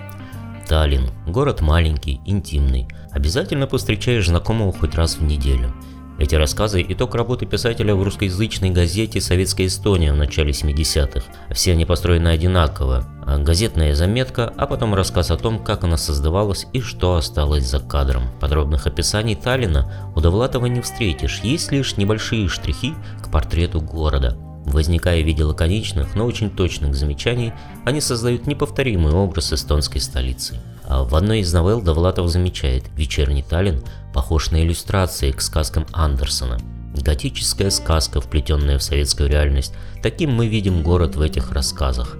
Таллин– 0.68 1.10
город 1.26 1.62
маленький, 1.62 2.22
интимный. 2.28 2.88
Обязательно 3.10 3.66
повстречаешь 3.66 4.28
знакомого 4.28 4.72
хоть 4.72 4.94
раз 4.94 5.18
в 5.18 5.24
неделю. 5.24 5.74
Эти 6.22 6.36
рассказы– 6.36 6.86
итог 6.88 7.16
работы 7.16 7.48
писателя 7.48 7.96
в 7.96 8.04
русскоязычной 8.04 8.70
газете 8.70 9.20
«Советская 9.20 9.66
Эстония» 9.66 10.14
в 10.14 10.18
начале 10.18 10.52
70-х. 10.52 11.26
Все 11.52 11.72
они 11.72 11.84
построены 11.84 12.28
одинаково. 12.28 13.08
Газетная 13.40 13.96
заметка, 13.96 14.54
а 14.56 14.68
потом 14.68 14.94
рассказ 14.94 15.32
о 15.32 15.38
том, 15.38 15.58
как 15.58 15.84
она 15.84 15.98
создавалась 15.98 16.68
и 16.74 16.80
что 16.80 17.16
осталось 17.16 17.66
за 17.66 17.80
кадром. 17.80 18.30
Подробных 18.40 18.86
описаний 18.86 19.34
Таллина 19.34 20.12
у 20.16 20.22
Довлатова 20.22 20.68
не 20.68 20.82
встретишь, 20.82 21.40
есть 21.42 21.72
лишь 21.72 21.98
небольшие 21.98 22.48
штрихи 22.50 22.94
к 23.24 23.32
портрету 23.32 23.82
города. 23.82 24.38
Возникая 24.66 25.22
в 25.22 25.26
виде 25.26 25.44
лаконичных, 25.44 26.16
но 26.16 26.26
очень 26.26 26.50
точных 26.50 26.96
замечаний, 26.96 27.54
они 27.86 28.00
создают 28.00 28.48
неповторимый 28.48 29.14
образ 29.14 29.54
эстонской 29.54 30.00
столицы. 30.00 30.60
А 30.86 31.04
в 31.04 31.16
одной 31.16 31.40
из 31.40 31.54
новелл 31.54 31.82
Довлатов 31.82 32.30
замечает, 32.30 32.84
вечерний 32.96 33.44
Таллин 33.44 33.82
похож 34.14 34.52
на 34.52 34.62
иллюстрации 34.64 35.32
к 35.32 35.42
сказкам 35.42 35.86
Андерсона. 35.94 36.60
Готическая 36.94 37.70
сказка, 37.70 38.20
вплетенная 38.20 38.78
в 38.78 38.84
советскую 38.84 39.30
реальность, 39.30 39.74
таким 40.04 40.32
мы 40.32 40.48
видим 40.48 40.84
город 40.84 41.16
в 41.16 41.22
этих 41.22 41.52
рассказах. 41.52 42.18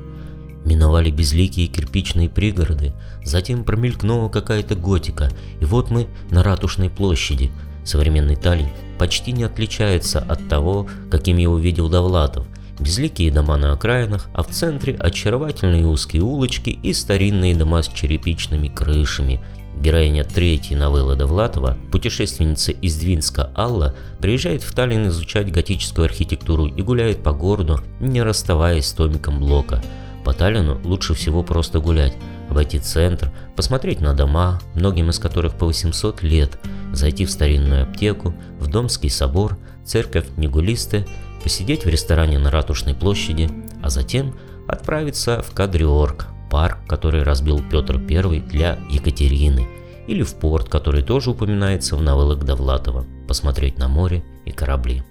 Миновали 0.64 1.12
безликие 1.12 1.68
кирпичные 1.68 2.30
пригороды, 2.30 2.94
затем 3.24 3.64
промелькнула 3.64 4.30
какая-то 4.30 4.76
готика, 4.76 5.30
и 5.60 5.66
вот 5.66 5.90
мы 5.90 6.08
на 6.30 6.44
Ратушной 6.44 6.90
площади. 6.90 7.52
Современный 7.84 8.36
Таллин 8.36 8.70
почти 9.02 9.32
не 9.32 9.46
отличается 9.46 10.20
от 10.20 10.48
того, 10.48 10.88
каким 11.10 11.38
его 11.38 11.58
видел 11.58 11.90
Довлатов. 11.90 12.46
Безликие 12.80 13.32
дома 13.32 13.58
на 13.58 13.74
окраинах, 13.74 14.30
а 14.32 14.44
в 14.44 14.50
центре 14.50 14.94
очаровательные 14.94 15.88
узкие 15.88 16.22
улочки 16.22 16.70
и 16.70 16.94
старинные 16.94 17.56
дома 17.56 17.82
с 17.82 17.88
черепичными 17.88 18.68
крышами. 18.68 19.42
Героиня 19.82 20.24
третьей 20.24 20.76
новеллы 20.76 21.16
Довлатова, 21.16 21.80
путешественница 21.92 22.74
из 22.74 22.96
Двинска 22.98 23.50
Алла, 23.56 23.96
приезжает 24.20 24.62
в 24.62 24.72
Таллин 24.72 25.08
изучать 25.08 25.52
готическую 25.52 26.06
архитектуру 26.06 26.68
и 26.68 26.84
гуляет 26.84 27.24
по 27.24 27.32
городу, 27.32 27.80
не 28.00 28.22
расставаясь 28.22 28.86
с 28.86 28.94
томиком 28.94 29.40
Блока. 29.40 29.82
По 30.24 30.36
Таллину 30.36 30.80
лучше 30.84 31.16
всего 31.16 31.42
просто 31.42 31.80
гулять, 31.80 32.14
войти 32.54 32.80
в 32.80 32.84
центр, 32.84 33.32
посмотреть 33.56 34.02
на 34.02 34.14
дома, 34.14 34.60
многим 34.76 35.10
из 35.10 35.20
которых 35.20 35.56
по 35.56 35.66
800 35.66 36.24
лет, 36.24 36.58
зайти 36.94 37.26
в 37.26 37.32
старинную 37.32 37.84
аптеку, 37.84 38.34
в 38.60 38.68
Домский 38.68 39.10
собор, 39.10 39.58
церковь 39.84 40.26
Негулисты, 40.38 41.06
посидеть 41.44 41.86
в 41.86 41.90
ресторане 41.90 42.40
на 42.40 42.52
Ратушной 42.52 42.94
площади, 42.94 43.50
а 43.82 43.90
затем 43.90 44.36
отправиться 44.68 45.42
в 45.42 45.54
Кадриорг, 45.54 46.28
парк, 46.50 46.80
который 46.88 47.24
разбил 47.24 47.62
Петр 47.70 47.96
I 47.96 48.40
для 48.42 48.78
Екатерины, 48.90 49.68
или 50.08 50.24
в 50.24 50.36
порт, 50.36 50.70
который 50.70 51.04
тоже 51.04 51.32
упоминается 51.32 51.96
в 51.96 52.02
новеллах 52.02 52.44
Довлатова, 52.44 53.06
посмотреть 53.28 53.78
на 53.78 53.88
море 53.88 54.24
и 54.46 54.52
корабли. 54.52 55.04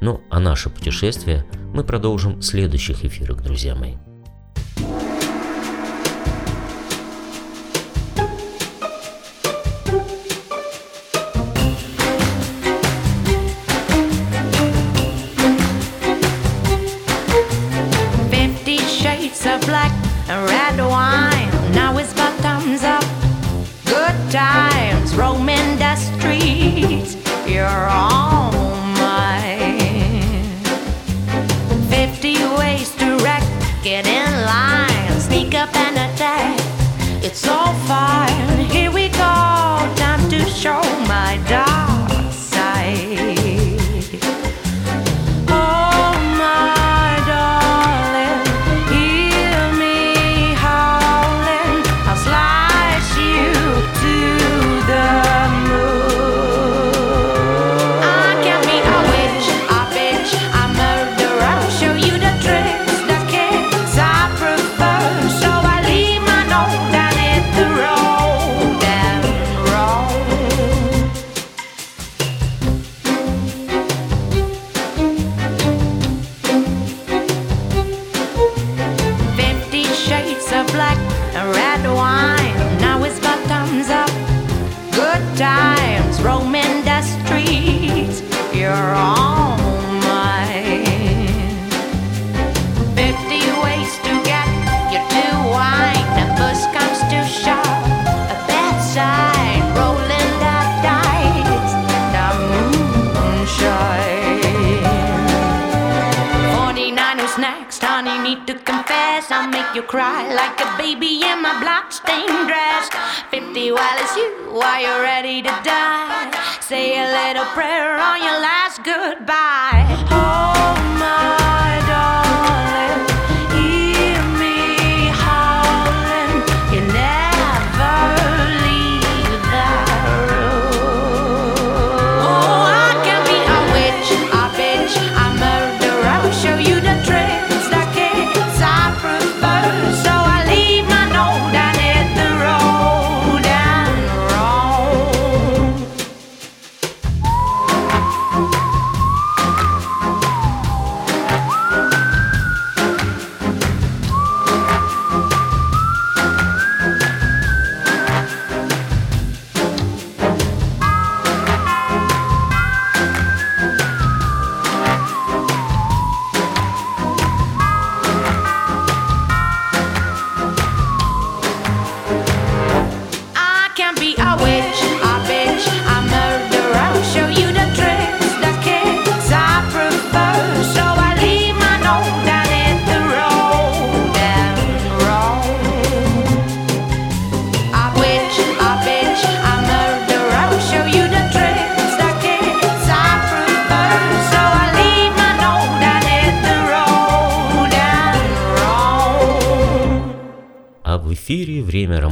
Ну 0.00 0.20
а 0.30 0.40
наше 0.40 0.68
путешествие 0.68 1.46
мы 1.72 1.84
продолжим 1.84 2.40
в 2.40 2.42
следующих 2.42 3.04
эфирах, 3.04 3.42
друзья 3.42 3.74
мои. 3.74 3.94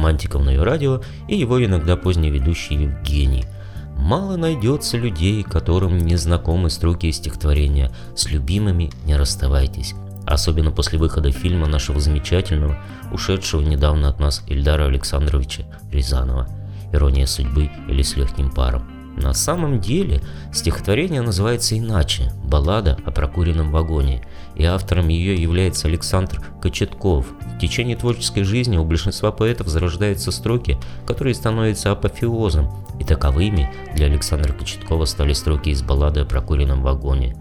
Романтиков» 0.01 0.43
на 0.43 0.63
радио 0.63 1.01
и 1.27 1.35
его 1.37 1.63
иногда 1.63 1.95
поздний 1.95 2.31
ведущий 2.31 2.75
Евгений. 2.75 3.45
Мало 3.95 4.35
найдется 4.35 4.97
людей, 4.97 5.43
которым 5.43 5.99
не 5.99 6.15
знакомы 6.15 6.71
строки 6.71 7.07
из 7.07 7.17
стихотворения 7.17 7.91
«С 8.15 8.29
любимыми 8.31 8.89
не 9.05 9.15
расставайтесь». 9.15 9.93
Особенно 10.25 10.71
после 10.71 10.97
выхода 10.97 11.31
фильма 11.31 11.67
нашего 11.67 11.99
замечательного, 11.99 12.77
ушедшего 13.11 13.61
недавно 13.61 14.09
от 14.09 14.19
нас 14.19 14.43
Ильдара 14.47 14.85
Александровича 14.85 15.63
Рязанова 15.91 16.47
«Ирония 16.91 17.27
судьбы» 17.27 17.69
или 17.87 18.01
«С 18.01 18.15
легким 18.15 18.49
паром». 18.49 18.90
На 19.15 19.33
самом 19.33 19.79
деле 19.79 20.21
стихотворение 20.53 21.21
называется 21.21 21.77
иначе– 21.77 22.31
«Баллада 22.43 22.97
о 23.05 23.11
прокуренном 23.11 23.71
вагоне», 23.71 24.25
и 24.55 24.63
автором 24.63 25.09
ее 25.09 25.35
является 25.35 25.87
Александр 25.87 26.41
Кочетков. 26.61 27.25
В 27.55 27.59
течение 27.59 27.97
творческой 27.97 28.43
жизни 28.43 28.77
у 28.77 28.85
большинства 28.85 29.31
поэтов 29.31 29.67
зарождаются 29.67 30.31
строки, 30.31 30.77
которые 31.05 31.35
становятся 31.35 31.91
апофеозом, 31.91 32.69
и 32.99 33.03
таковыми 33.03 33.69
для 33.95 34.05
Александра 34.05 34.53
Кочеткова 34.53 35.05
стали 35.05 35.33
строки 35.33 35.69
из 35.69 35.81
баллады 35.81 36.21
о 36.21 36.25
прокуренном 36.25 36.81
вагоне. 36.81 37.35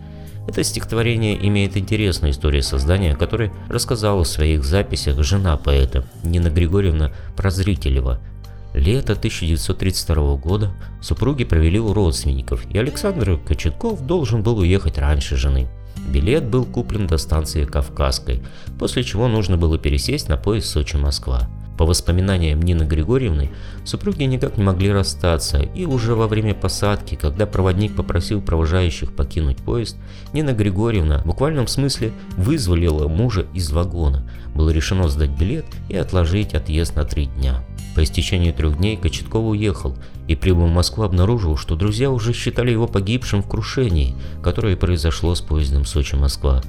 Это 0.49 0.65
стихотворение 0.65 1.47
имеет 1.47 1.77
интересную 1.77 2.33
историю 2.33 2.63
создания, 2.63 3.15
которую 3.15 3.53
рассказала 3.69 4.25
в 4.25 4.29
своих 4.29 4.65
записях 4.65 5.23
жена 5.23 5.57
поэта 5.57 6.05
Нина 6.25 6.51
Григорьевна 6.51 7.13
Прозрителева– 7.37 8.19
Лето 8.75 9.13
1932 9.13 10.37
года 10.37 10.73
супруги 11.01 11.45
провели 11.45 11.81
у 11.81 11.93
родственников, 11.93 12.65
и 12.71 12.79
Александр 12.79 13.39
Кочетков 13.39 14.07
должен 14.07 14.43
был 14.43 14.59
уехать 14.59 14.99
раньше 14.99 15.37
жены. 15.37 15.69
Билет 16.09 16.47
был 16.47 16.65
куплен 16.65 17.07
до 17.07 17.19
станции 17.19 17.65
Кавказской, 17.65 18.43
после 18.79 19.03
чего 19.03 19.29
нужно 19.29 19.57
было 19.57 19.79
пересесть 19.79 20.29
на 20.29 20.37
поезд 20.37 20.69
Сочи-Москва. 20.69 21.49
По 21.81 21.87
воспоминаниям 21.87 22.61
Нины 22.61 22.83
Григорьевны, 22.83 23.49
супруги 23.87 24.25
никак 24.25 24.59
не 24.59 24.63
могли 24.63 24.93
расстаться, 24.93 25.61
и 25.61 25.87
уже 25.87 26.15
во 26.15 26.29
время 26.29 26.53
посадки, 26.53 27.15
когда 27.15 27.47
проводник 27.47 27.97
попросил 27.97 28.43
провожающих 28.43 29.15
покинуть 29.15 29.57
поезд, 29.57 29.97
Нина 30.35 30.53
Григорьевна 30.53 31.21
в 31.21 31.27
буквальном 31.29 31.67
смысле 31.69 32.13
вызволила 32.37 33.09
мужа 33.09 33.47
из 33.55 33.71
вагона. 33.71 34.31
Было 34.55 34.69
решено 34.69 35.09
сдать 35.09 35.31
билет 35.31 35.65
и 35.89 35.97
отложить 35.97 36.53
отъезд 36.53 36.97
на 36.97 37.05
три 37.05 37.25
дня. 37.25 37.65
По 37.95 38.05
истечении 38.05 38.53
трех 38.53 38.77
дней 38.77 38.99
Кочетков 38.99 39.47
уехал 39.47 39.97
и, 40.29 40.37
прибыв 40.37 40.69
в 40.69 40.75
Москву, 40.75 41.05
обнаружил, 41.05 41.57
что 41.57 41.77
друзья 41.77 42.11
уже 42.11 42.35
считали 42.35 42.71
его 42.71 42.89
погибшим 42.89 43.43
в 43.43 43.49
крушении, 43.49 44.15
которое 44.43 44.77
произошло 44.77 45.35
с 45.35 45.41
поездом 45.41 45.87
Сочи-Москва. 45.87 46.61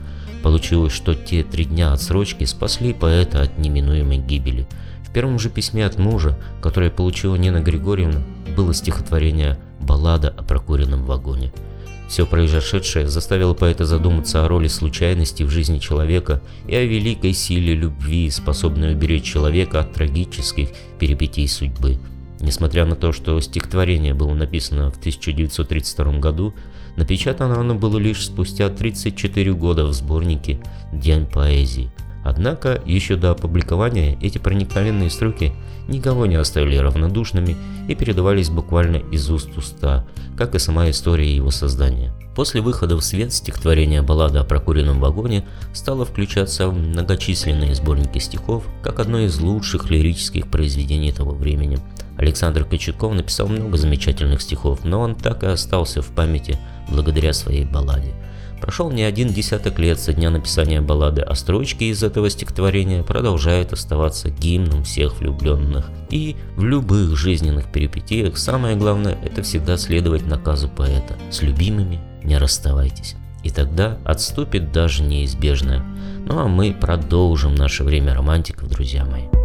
Получилось, 0.41 0.93
что 0.93 1.13
те 1.13 1.43
три 1.43 1.65
дня 1.65 1.91
отсрочки 1.91 2.45
спасли 2.45 2.93
поэта 2.93 3.41
от 3.41 3.57
неминуемой 3.57 4.17
гибели. 4.17 4.67
В 5.11 5.13
первом 5.13 5.39
же 5.39 5.49
письме 5.49 5.85
от 5.85 5.99
мужа, 5.99 6.39
которое 6.61 6.89
получила 6.89 7.35
Нина 7.35 7.59
Григорьевна, 7.59 8.21
было 8.55 8.73
стихотворение 8.73 9.59
«Баллада 9.81 10.29
о 10.29 10.41
прокуренном 10.41 11.03
вагоне». 11.03 11.51
Все 12.07 12.25
произошедшее 12.25 13.09
заставило 13.09 13.53
поэта 13.53 13.83
задуматься 13.83 14.45
о 14.45 14.47
роли 14.47 14.69
случайности 14.69 15.43
в 15.43 15.49
жизни 15.49 15.79
человека 15.79 16.41
и 16.65 16.75
о 16.75 16.85
великой 16.85 17.33
силе 17.33 17.75
любви, 17.75 18.29
способной 18.29 18.93
уберечь 18.93 19.25
человека 19.25 19.81
от 19.81 19.91
трагических 19.91 20.69
перипетий 20.97 21.49
судьбы. 21.49 21.99
Несмотря 22.39 22.85
на 22.85 22.95
то, 22.95 23.11
что 23.11 23.37
стихотворение 23.41 24.13
было 24.13 24.33
написано 24.33 24.91
в 24.91 24.97
1932 24.97 26.19
году, 26.19 26.53
напечатано 26.95 27.59
оно 27.59 27.75
было 27.75 27.97
лишь 27.97 28.25
спустя 28.25 28.69
34 28.69 29.53
года 29.55 29.83
в 29.83 29.91
сборнике 29.91 30.61
«День 30.93 31.25
поэзии». 31.25 31.91
Однако, 32.23 32.81
еще 32.85 33.15
до 33.15 33.31
опубликования 33.31 34.17
эти 34.21 34.37
проникновенные 34.37 35.09
строки 35.09 35.53
никого 35.87 36.25
не 36.25 36.35
оставили 36.35 36.77
равнодушными 36.77 37.57
и 37.87 37.95
передавались 37.95 38.49
буквально 38.49 38.97
из 38.97 39.29
уст 39.29 39.57
уста, 39.57 40.05
как 40.37 40.53
и 40.55 40.59
сама 40.59 40.89
история 40.89 41.35
его 41.35 41.49
создания. 41.49 42.13
После 42.35 42.61
выхода 42.61 42.95
в 42.95 43.01
свет 43.01 43.33
стихотворение 43.33 44.01
«Баллада 44.01 44.41
о 44.41 44.45
прокуренном 44.45 44.99
вагоне» 45.01 45.45
стало 45.73 46.05
включаться 46.05 46.69
в 46.69 46.77
многочисленные 46.77 47.75
сборники 47.75 48.19
стихов, 48.19 48.63
как 48.81 48.99
одно 48.99 49.19
из 49.19 49.39
лучших 49.39 49.89
лирических 49.89 50.47
произведений 50.47 51.11
того 51.11 51.31
времени. 51.31 51.79
Александр 52.17 52.63
Кочетков 52.63 53.13
написал 53.13 53.47
много 53.47 53.77
замечательных 53.77 54.41
стихов, 54.41 54.85
но 54.85 55.01
он 55.01 55.15
так 55.15 55.43
и 55.43 55.47
остался 55.47 56.01
в 56.01 56.07
памяти 56.09 56.57
благодаря 56.89 57.33
своей 57.33 57.65
балладе. 57.65 58.13
Прошел 58.61 58.91
не 58.91 59.01
один 59.01 59.29
десяток 59.29 59.79
лет 59.79 59.99
со 59.99 60.13
дня 60.13 60.29
написания 60.29 60.81
баллады, 60.81 61.21
а 61.21 61.33
строчки 61.33 61.85
из 61.85 62.03
этого 62.03 62.29
стихотворения 62.29 63.01
продолжают 63.01 63.73
оставаться 63.73 64.29
гимном 64.29 64.83
всех 64.83 65.19
влюбленных. 65.19 65.89
И 66.11 66.35
в 66.55 66.63
любых 66.63 67.17
жизненных 67.17 67.71
перипетиях 67.71 68.37
самое 68.37 68.75
главное– 68.75 69.17
это 69.25 69.41
всегда 69.41 69.77
следовать 69.77 70.27
наказу 70.27 70.69
поэта. 70.69 71.17
С 71.31 71.41
любимыми 71.41 71.99
не 72.23 72.37
расставайтесь. 72.37 73.15
И 73.43 73.49
тогда 73.49 73.97
отступит 74.05 74.71
даже 74.71 75.01
неизбежное. 75.01 75.83
Ну 76.27 76.37
а 76.37 76.47
мы 76.47 76.71
продолжим 76.71 77.55
наше 77.55 77.83
время 77.83 78.13
романтиков, 78.13 78.69
друзья 78.69 79.03
мои. 79.05 79.40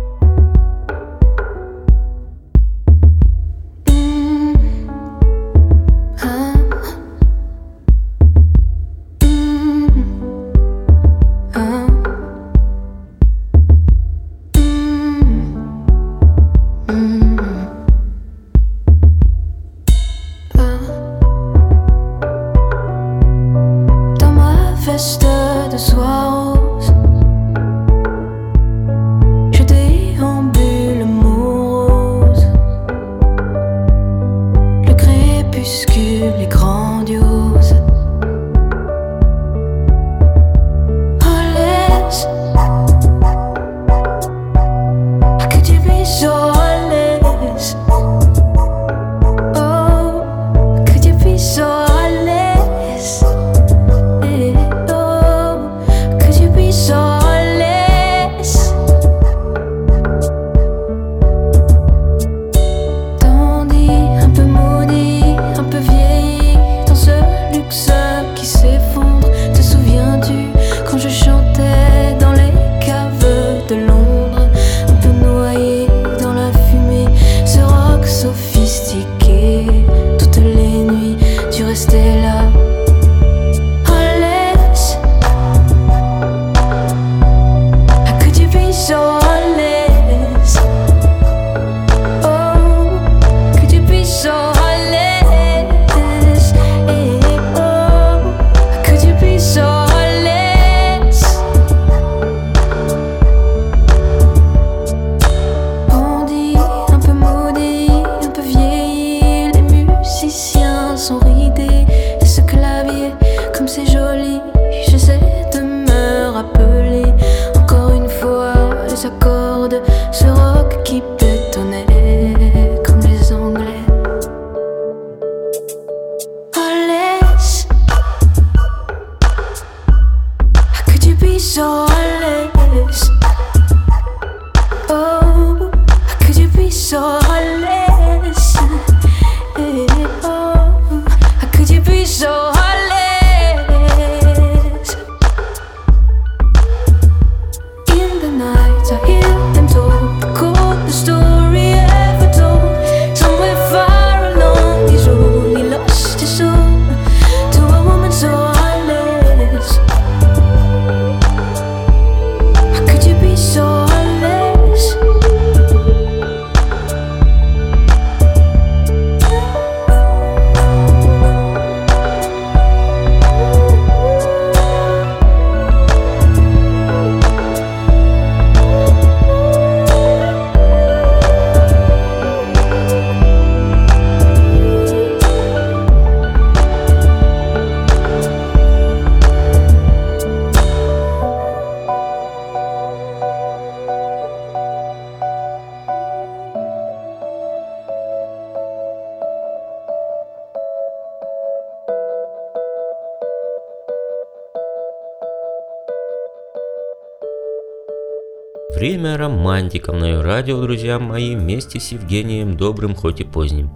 Время 209.07 209.19
романтиков 209.19 209.95
на 209.95 210.21
радио, 210.21 210.61
друзья 210.61 210.99
мои, 210.99 211.37
вместе 211.37 211.79
с 211.79 211.93
Евгением 211.93 212.57
Добрым, 212.57 212.97
хоть 212.97 213.21
и 213.21 213.25
поздним. 213.25 213.71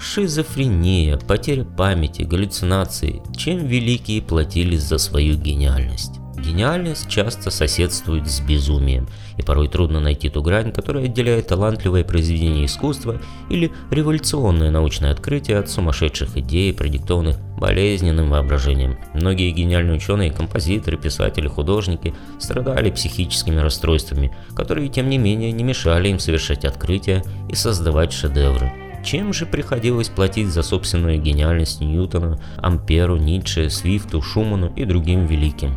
Шизофрения, 0.00 1.16
потеря 1.16 1.62
памяти, 1.62 2.22
галлюцинации. 2.22 3.22
Чем 3.36 3.58
великие 3.66 4.20
платились 4.20 4.82
за 4.82 4.98
свою 4.98 5.36
гениальность? 5.36 6.23
Гениальность 6.36 7.08
часто 7.08 7.50
соседствует 7.50 8.28
с 8.28 8.40
безумием, 8.40 9.08
и 9.36 9.42
порой 9.42 9.68
трудно 9.68 10.00
найти 10.00 10.28
ту 10.28 10.42
грань, 10.42 10.72
которая 10.72 11.04
отделяет 11.04 11.46
талантливое 11.46 12.04
произведение 12.04 12.66
искусства 12.66 13.20
или 13.50 13.72
революционное 13.90 14.70
научное 14.70 15.12
открытие 15.12 15.58
от 15.58 15.70
сумасшедших 15.70 16.36
идей, 16.36 16.74
продиктованных 16.74 17.38
болезненным 17.58 18.30
воображением. 18.30 18.98
Многие 19.14 19.50
гениальные 19.52 19.96
ученые, 19.96 20.32
композиторы, 20.32 20.96
писатели, 20.96 21.46
художники 21.46 22.14
страдали 22.40 22.90
психическими 22.90 23.60
расстройствами, 23.60 24.36
которые, 24.56 24.88
тем 24.88 25.08
не 25.08 25.18
менее, 25.18 25.52
не 25.52 25.62
мешали 25.62 26.08
им 26.08 26.18
совершать 26.18 26.64
открытия 26.64 27.22
и 27.48 27.54
создавать 27.54 28.12
шедевры. 28.12 28.72
Чем 29.04 29.32
же 29.32 29.44
приходилось 29.44 30.08
платить 30.08 30.48
за 30.48 30.62
собственную 30.62 31.20
гениальность 31.20 31.80
Ньютона, 31.80 32.40
Амперу, 32.56 33.16
Ницше, 33.16 33.68
Свифту, 33.68 34.22
Шуману 34.22 34.72
и 34.74 34.84
другим 34.84 35.26
великим? 35.26 35.76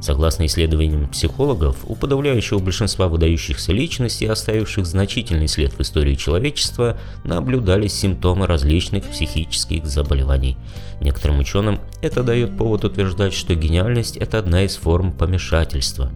Согласно 0.00 0.46
исследованиям 0.46 1.08
психологов, 1.08 1.78
у 1.86 1.94
подавляющего 1.96 2.58
большинства 2.58 3.08
выдающихся 3.08 3.72
личностей, 3.72 4.26
оставивших 4.26 4.84
значительный 4.84 5.48
след 5.48 5.72
в 5.72 5.80
истории 5.80 6.14
человечества, 6.14 6.98
наблюдались 7.24 7.94
симптомы 7.94 8.46
различных 8.46 9.04
психических 9.04 9.86
заболеваний. 9.86 10.56
Некоторым 11.00 11.38
ученым 11.38 11.80
это 12.02 12.22
дает 12.22 12.56
повод 12.56 12.84
утверждать, 12.84 13.32
что 13.32 13.54
гениальность– 13.54 14.16
это 14.18 14.38
одна 14.38 14.64
из 14.64 14.76
форм 14.76 15.12
помешательства. 15.12 16.10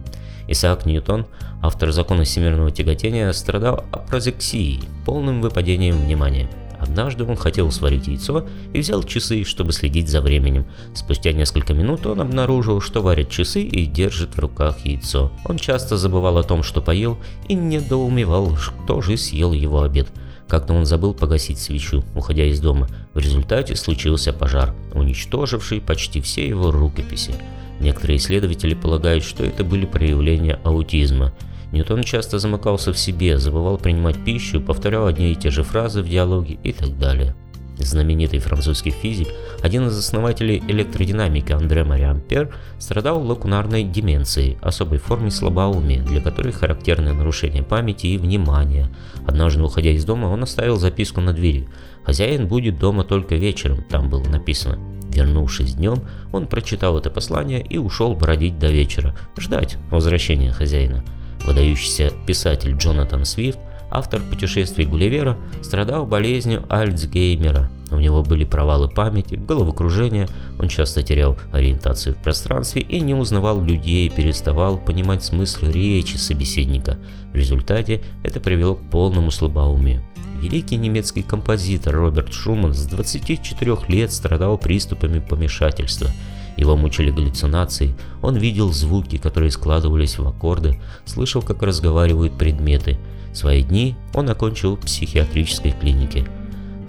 Исаак 0.47 0.85
Ньютон, 0.85 1.25
автор 1.61 1.91
закона 1.91 2.23
всемирного 2.23 2.71
тяготения, 2.71 3.31
страдал 3.31 3.85
апрозексией, 3.91 4.81
полным 5.05 5.41
выпадением 5.41 5.99
внимания– 6.01 6.49
Однажды 6.81 7.25
он 7.25 7.35
хотел 7.35 7.71
сварить 7.71 8.07
яйцо 8.07 8.47
и 8.73 8.79
взял 8.79 9.03
часы, 9.03 9.43
чтобы 9.43 9.71
следить 9.71 10.09
за 10.09 10.19
временем. 10.19 10.65
Спустя 10.95 11.31
несколько 11.31 11.75
минут 11.75 12.07
он 12.07 12.21
обнаружил, 12.21 12.81
что 12.81 13.03
варит 13.03 13.29
часы 13.29 13.61
и 13.61 13.85
держит 13.85 14.35
в 14.35 14.39
руках 14.39 14.83
яйцо. 14.83 15.31
Он 15.45 15.57
часто 15.57 15.95
забывал 15.95 16.39
о 16.39 16.43
том, 16.43 16.63
что 16.63 16.81
поел, 16.81 17.19
и 17.47 17.53
недоумевал, 17.53 18.57
кто 18.83 18.99
же 18.99 19.15
съел 19.15 19.53
его 19.53 19.83
обед. 19.83 20.07
Как-то 20.47 20.73
он 20.73 20.87
забыл 20.87 21.13
погасить 21.13 21.59
свечу, 21.59 22.03
уходя 22.15 22.45
из 22.45 22.59
дома. 22.59 22.87
В 23.13 23.19
результате 23.19 23.75
случился 23.75 24.33
пожар, 24.33 24.73
уничтоживший 24.95 25.81
почти 25.81 26.19
все 26.19 26.47
его 26.47 26.71
рукописи. 26.71 27.35
Некоторые 27.79 28.17
исследователи 28.17 28.73
полагают, 28.73 29.23
что 29.23 29.45
это 29.45 29.63
были 29.63 29.85
проявления 29.85 30.59
аутизма– 30.63 31.31
Ньютон 31.71 32.03
часто 32.03 32.37
замыкался 32.37 32.91
в 32.91 32.99
себе, 32.99 33.37
забывал 33.37 33.77
принимать 33.77 34.23
пищу, 34.23 34.59
повторял 34.59 35.07
одни 35.07 35.31
и 35.31 35.35
те 35.35 35.49
же 35.49 35.63
фразы 35.63 36.01
в 36.01 36.09
диалоге 36.09 36.59
и 36.63 36.73
так 36.73 36.97
далее. 36.97 37.33
Знаменитый 37.77 38.39
французский 38.39 38.91
физик, 38.91 39.27
один 39.61 39.87
из 39.87 39.97
основателей 39.97 40.61
электродинамики 40.67 41.51
Андре 41.51 41.83
Мари 41.83 42.03
Ампер, 42.03 42.53
страдал 42.77 43.25
лакунарной 43.25 43.83
деменцией, 43.83 44.57
особой 44.61 44.99
форме 44.99 45.31
слабоумия, 45.31 46.03
для 46.03 46.21
которой 46.21 46.51
характерны 46.51 47.13
нарушение 47.13 47.63
памяти 47.63 48.07
и 48.07 48.17
внимания. 48.17 48.89
Однажды, 49.25 49.63
уходя 49.63 49.89
из 49.91 50.05
дома, 50.05 50.27
он 50.27 50.43
оставил 50.43 50.77
записку 50.77 51.21
на 51.21 51.33
двери. 51.33 51.69
«Хозяин 52.03 52.47
будет 52.47 52.77
дома 52.77 53.03
только 53.03 53.35
вечером», 53.35 53.83
там 53.89 54.09
было 54.09 54.23
написано. 54.23 54.77
Вернувшись 55.09 55.75
днем, 55.75 56.03
он 56.31 56.47
прочитал 56.47 56.97
это 56.97 57.09
послание 57.09 57.61
и 57.61 57.77
ушел 57.77 58.13
бродить 58.15 58.59
до 58.59 58.67
вечера, 58.67 59.15
ждать 59.37 59.77
возвращения 59.89 60.51
хозяина. 60.51 61.03
Выдающийся 61.45 62.11
писатель 62.25 62.75
Джонатан 62.75 63.25
Свифт 63.25 63.59
Автор 63.93 64.21
путешествий 64.21 64.85
Гулливера 64.85 65.37
страдал 65.61 66.05
болезнью 66.05 66.63
Альцгеймера. 66.69 67.69
У 67.91 67.97
него 67.97 68.23
были 68.23 68.45
провалы 68.45 68.87
памяти, 68.87 69.35
головокружение, 69.35 70.29
он 70.57 70.69
часто 70.69 71.03
терял 71.03 71.37
ориентацию 71.51 72.15
в 72.15 72.19
пространстве 72.19 72.83
и 72.83 73.01
не 73.01 73.13
узнавал 73.13 73.61
людей, 73.61 74.09
переставал 74.09 74.77
понимать 74.77 75.25
смысл 75.25 75.65
речи 75.65 76.15
собеседника. 76.15 76.97
В 77.33 77.35
результате 77.35 78.01
это 78.23 78.39
привело 78.39 78.75
к 78.75 78.89
полному 78.89 79.29
слабоумию. 79.29 80.01
Великий 80.41 80.77
немецкий 80.77 81.21
композитор 81.21 81.93
Роберт 81.93 82.31
Шуман 82.31 82.73
с 82.73 82.85
24 82.85 83.77
лет 83.89 84.13
страдал 84.13 84.57
приступами 84.57 85.19
помешательства. 85.19 86.09
Его 86.57 86.75
мучили 86.75 87.11
галлюцинации, 87.11 87.95
он 88.21 88.35
видел 88.35 88.71
звуки, 88.71 89.17
которые 89.17 89.51
складывались 89.51 90.17
в 90.17 90.27
аккорды, 90.27 90.79
слышал, 91.05 91.41
как 91.41 91.63
разговаривают 91.63 92.37
предметы. 92.37 92.97
Свои 93.33 93.63
дни 93.63 93.95
он 94.13 94.29
окончил 94.29 94.75
в 94.75 94.81
психиатрической 94.81 95.71
клинике. 95.71 96.27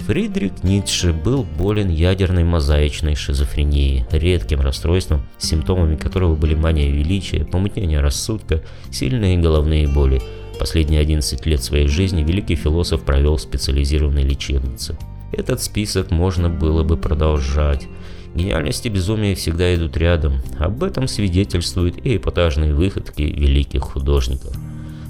Фридрих 0.07 0.64
Ницше 0.64 1.12
был 1.12 1.44
болен 1.44 1.88
ядерной 1.88 2.42
мозаичной 2.42 3.14
шизофренией, 3.14 4.05
редким 4.11 4.61
расстройством, 4.61 5.22
симптомами 5.38 5.94
которого 5.94 6.35
были 6.35 6.57
мания 6.57 6.90
величия, 6.90 7.44
помутнение 7.44 8.01
рассудка, 8.01 8.62
сильные 8.90 9.38
головные 9.38 9.87
боли. 9.87 10.20
Последние 10.59 11.01
11 11.01 11.46
лет 11.46 11.62
своей 11.62 11.87
жизни 11.87 12.25
великий 12.25 12.57
философ 12.57 13.03
провел 13.03 13.37
в 13.37 13.42
специализированной 13.42 14.25
лечебнице. 14.25 14.98
Этот 15.33 15.62
список 15.62 16.11
можно 16.11 16.51
было 16.51 16.83
бы 16.83 16.96
продолжать. 16.96 17.87
Гениальность 18.35 18.87
и 18.87 18.88
безумие 18.88 19.35
всегда 19.35 19.75
идут 19.75 19.97
рядом. 19.97 20.40
Об 20.59 20.83
этом 20.83 21.07
свидетельствуют 21.07 21.99
и 22.05 22.16
эпатажные 22.16 22.75
выходки 22.75 23.23
великих 23.23 23.83
художников. 23.83 24.57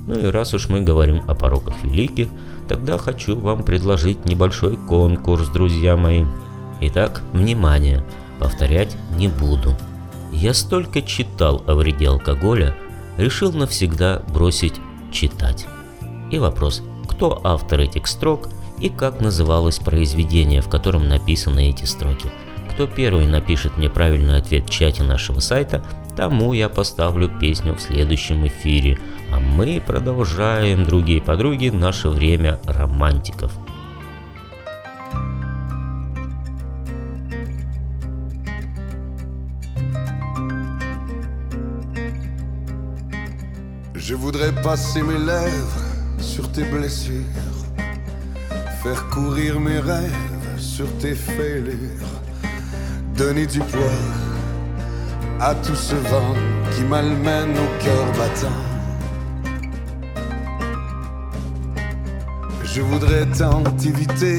Ну 0.09 0.19
и 0.19 0.27
раз 0.27 0.55
уж 0.55 0.69
мы 0.69 0.81
говорим 0.81 1.23
о 1.29 1.35
пороках 1.35 1.75
великих, 1.85 2.29
тогда 2.69 2.99
хочу 2.99 3.39
вам 3.39 3.63
предложить 3.63 4.25
небольшой 4.25 4.77
конкурс, 4.77 5.49
друзья 5.49 5.97
мои. 5.97 6.25
Итак, 6.81 7.23
внимание, 7.33 8.05
повторять 8.41 8.97
не 9.17 9.29
буду. 9.29 9.77
Я 10.33 10.53
столько 10.55 11.03
читал 11.03 11.63
о 11.67 11.75
вреде 11.75 12.09
алкоголя, 12.09 12.75
решил 13.17 13.53
навсегда 13.53 14.23
бросить 14.33 14.75
читать. 15.13 15.67
И 16.33 16.39
вопрос, 16.39 16.83
кто 17.07 17.41
автор 17.45 17.81
этих 17.81 18.09
строк 18.09 18.49
и 18.81 18.89
как 18.89 19.21
называлось 19.21 19.79
произведение, 19.79 20.61
в 20.61 20.69
котором 20.69 21.09
написаны 21.09 21.69
эти 21.71 21.85
строки. 21.85 22.29
Кто 22.73 22.87
первый 22.87 23.27
напишет 23.27 23.77
мне 23.77 23.91
правильный 23.91 24.39
ответ 24.39 24.65
в 24.65 24.71
чате 24.71 25.03
нашего 25.03 25.41
сайта, 25.41 25.85
тому 26.17 26.55
я 26.55 26.71
поставлю 26.71 27.29
песню 27.29 27.75
в 27.75 27.81
следующем 27.81 28.47
эфире. 28.47 28.99
А 29.31 29.39
мы 29.39 29.83
продолжаем, 29.87 30.85
другие 30.85 31.21
подруги, 31.21 31.69
наше 31.69 32.09
время 32.09 32.59
романтиков. 32.67 33.53
Je 43.95 44.17
voudrais 44.17 44.53
passer 44.63 45.03
mes 45.03 45.19
lèvres 45.19 45.79
sur 46.19 46.51
tes 46.51 46.65
blessures, 46.65 47.23
faire 48.83 49.09
courir 49.11 49.61
mes 49.61 49.79
rêves 49.79 50.59
sur 50.59 50.89
tes 50.99 51.15
fêlures, 51.15 52.22
donner 53.17 53.47
du 53.47 53.59
poids 53.59 53.99
à 55.41 55.55
tout 55.55 55.75
ce 55.75 55.95
vent 55.95 56.35
qui 56.71 56.83
malmène 56.85 57.51
au 57.51 57.83
cœur 57.85 58.07
battant. 58.19 58.61
Je 62.65 62.81
voudrais 62.81 63.27
tant 63.27 63.63
éviter 63.85 64.39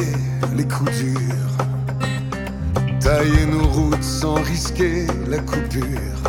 les 0.55 0.67
coups 0.67 0.91
durs, 0.97 1.65
tailler 2.99 3.45
nos 3.45 3.67
routes 3.67 4.03
sans 4.03 4.35
risquer 4.35 5.05
la 5.27 5.37
coupure, 5.39 6.19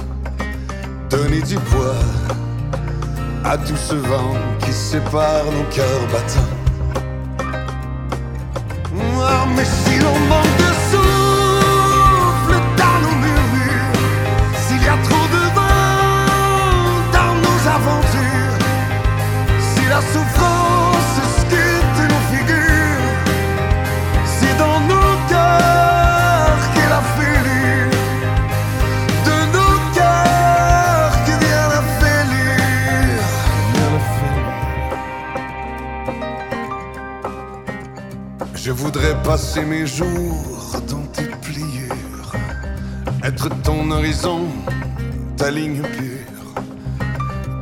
donner 1.08 1.40
du 1.42 1.56
poids 1.56 1.96
à 3.44 3.56
tout 3.56 3.76
ce 3.76 3.94
vent 3.94 4.34
qui 4.60 4.72
sépare 4.72 5.44
nos 5.46 5.64
cœurs 5.74 6.06
battants. 6.12 6.53
Passer 39.54 39.66
mes 39.66 39.86
jours 39.86 40.80
dans 40.88 41.06
tes 41.12 41.26
pliures, 41.42 42.32
être 43.22 43.48
ton 43.62 43.90
horizon, 43.90 44.48
ta 45.36 45.50
ligne 45.50 45.82
pure, 45.82 46.62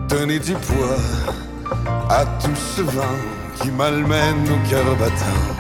donner 0.09 0.39
du 0.39 0.55
poids 0.55 0.97
à 2.09 2.25
tout 2.41 2.55
ce 2.55 2.83
vent 2.83 3.19
qui 3.61 3.71
malmène 3.71 4.47
cœurs 4.71 4.97
battants. 4.97 5.51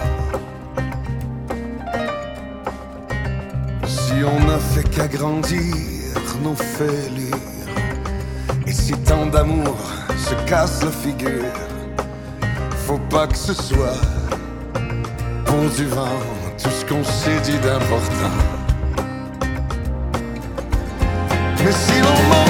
Si 3.86 4.12
on 4.24 4.46
n'a 4.46 4.58
fait 4.58 4.88
qu'agrandir 4.88 5.74
nos 6.42 6.54
fêlures, 6.54 7.36
et 8.66 8.72
si 8.72 8.92
tant 9.04 9.26
d'amour 9.26 9.76
se 10.16 10.34
casse 10.48 10.82
la 10.82 10.90
figure, 10.90 11.52
faut 12.86 13.00
pas 13.10 13.26
que 13.26 13.36
ce 13.36 13.54
soit 13.54 14.00
pour 15.52 15.68
du 15.76 15.86
vent 15.86 16.31
qu'on 16.92 17.04
s'est 17.04 17.40
dit 17.44 17.58
d'important. 17.58 18.36
Mais 21.64 21.72
si 21.72 22.00
l'on 22.00 22.41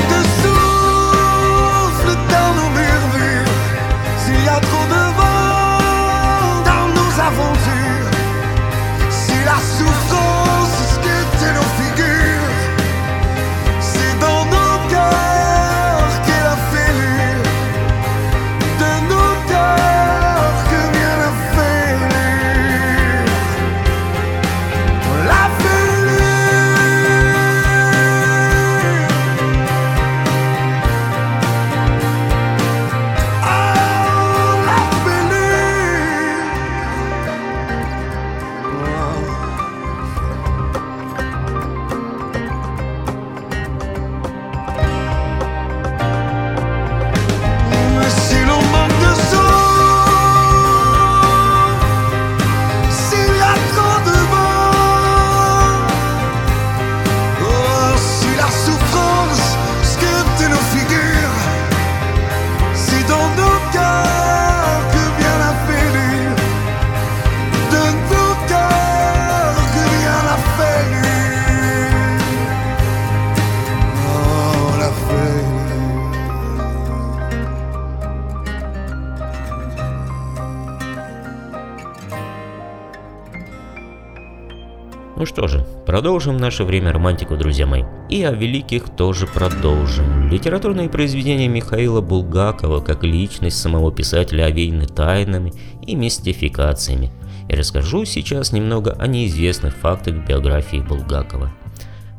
продолжим 86.02 86.36
наше 86.36 86.64
время 86.64 86.92
романтику, 86.92 87.36
друзья 87.36 87.64
мои. 87.64 87.84
И 88.08 88.24
о 88.24 88.32
великих 88.32 88.90
тоже 88.90 89.28
продолжим. 89.28 90.28
Литературные 90.30 90.88
произведения 90.88 91.46
Михаила 91.46 92.00
Булгакова, 92.00 92.80
как 92.80 93.04
личность 93.04 93.60
самого 93.60 93.92
писателя, 93.92 94.46
овеяны 94.46 94.86
тайнами 94.86 95.52
и 95.86 95.94
мистификациями. 95.94 97.12
И 97.48 97.54
расскажу 97.54 98.04
сейчас 98.04 98.50
немного 98.50 98.96
о 98.98 99.06
неизвестных 99.06 99.76
фактах 99.76 100.26
биографии 100.26 100.78
Булгакова. 100.78 101.52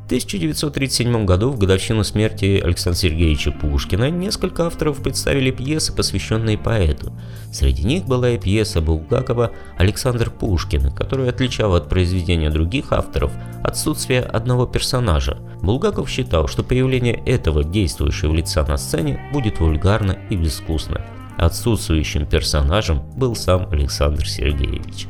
В 0.03 0.05
1937 0.05 1.25
году, 1.25 1.49
в 1.49 1.57
годовщину 1.57 2.05
смерти 2.05 2.61
Александра 2.63 2.99
Сергеевича 2.99 3.51
Пушкина, 3.51 4.09
несколько 4.09 4.65
авторов 4.67 5.01
представили 5.01 5.51
пьесы, 5.51 5.93
посвященные 5.93 6.57
поэту. 6.57 7.13
Среди 7.51 7.83
них 7.83 8.05
была 8.05 8.29
и 8.29 8.37
пьеса 8.37 8.79
Булгакова 8.79 9.51
«Александр 9.77 10.29
Пушкин», 10.29 10.91
которая 10.91 11.29
отличала 11.29 11.77
от 11.77 11.89
произведения 11.89 12.49
других 12.49 12.91
авторов 12.91 13.31
отсутствие 13.63 14.21
одного 14.21 14.65
персонажа. 14.65 15.37
Булгаков 15.61 16.09
считал, 16.09 16.47
что 16.47 16.63
появление 16.63 17.15
этого 17.25 17.63
действующего 17.63 18.33
лица 18.33 18.63
на 18.65 18.77
сцене 18.77 19.19
будет 19.31 19.59
вульгарно 19.59 20.17
и 20.29 20.35
безвкусно. 20.35 21.01
Отсутствующим 21.37 22.25
персонажем 22.25 23.01
был 23.15 23.35
сам 23.35 23.67
Александр 23.71 24.27
Сергеевич. 24.27 25.07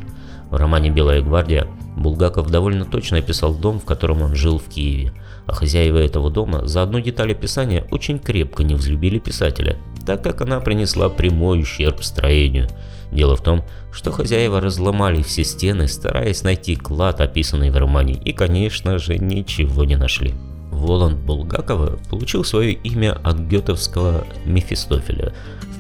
В 0.50 0.56
романе 0.56 0.92
«Белая 0.92 1.22
гвардия» 1.22 1.68
Булгаков 1.98 2.50
довольно 2.50 2.86
точно 2.86 3.18
описал 3.18 3.54
дом, 3.54 3.80
в 3.80 3.86
котором 3.86 4.22
он 4.22 4.36
жил 4.36 4.58
в 4.58 4.66
Киеве, 4.66 5.14
а 5.46 5.54
хозяева 5.54 5.98
этого 5.98 6.32
дома 6.32 6.66
за 6.66 6.82
одну 6.82 7.00
деталь 7.00 7.32
описания 7.32 7.86
очень 7.92 8.20
крепко 8.20 8.64
не 8.64 8.76
взлюбили 8.76 9.20
писателя, 9.20 9.78
так 10.06 10.24
как 10.24 10.42
она 10.42 10.60
принесла 10.60 11.10
прямой 11.10 11.62
ущерб 11.62 12.04
строению. 12.04 12.68
Дело 13.14 13.36
в 13.36 13.42
том, 13.42 13.64
что 13.92 14.12
хозяева 14.12 14.60
разломали 14.60 15.22
все 15.22 15.44
стены, 15.44 15.88
стараясь 15.88 16.44
найти 16.44 16.76
клад, 16.76 17.22
описанный 17.22 17.70
в 17.70 17.78
романе, 17.78 18.14
и, 18.14 18.34
конечно 18.34 18.98
же, 18.98 19.18
ничего 19.18 19.86
не 19.86 19.96
нашли. 19.96 20.34
Воланд 20.72 21.20
Булгакова 21.20 22.00
получил 22.10 22.44
свое 22.44 22.74
имя 22.74 23.14
от 23.24 23.40
гетовского 23.40 24.26
Мефистофеля, 24.46 25.34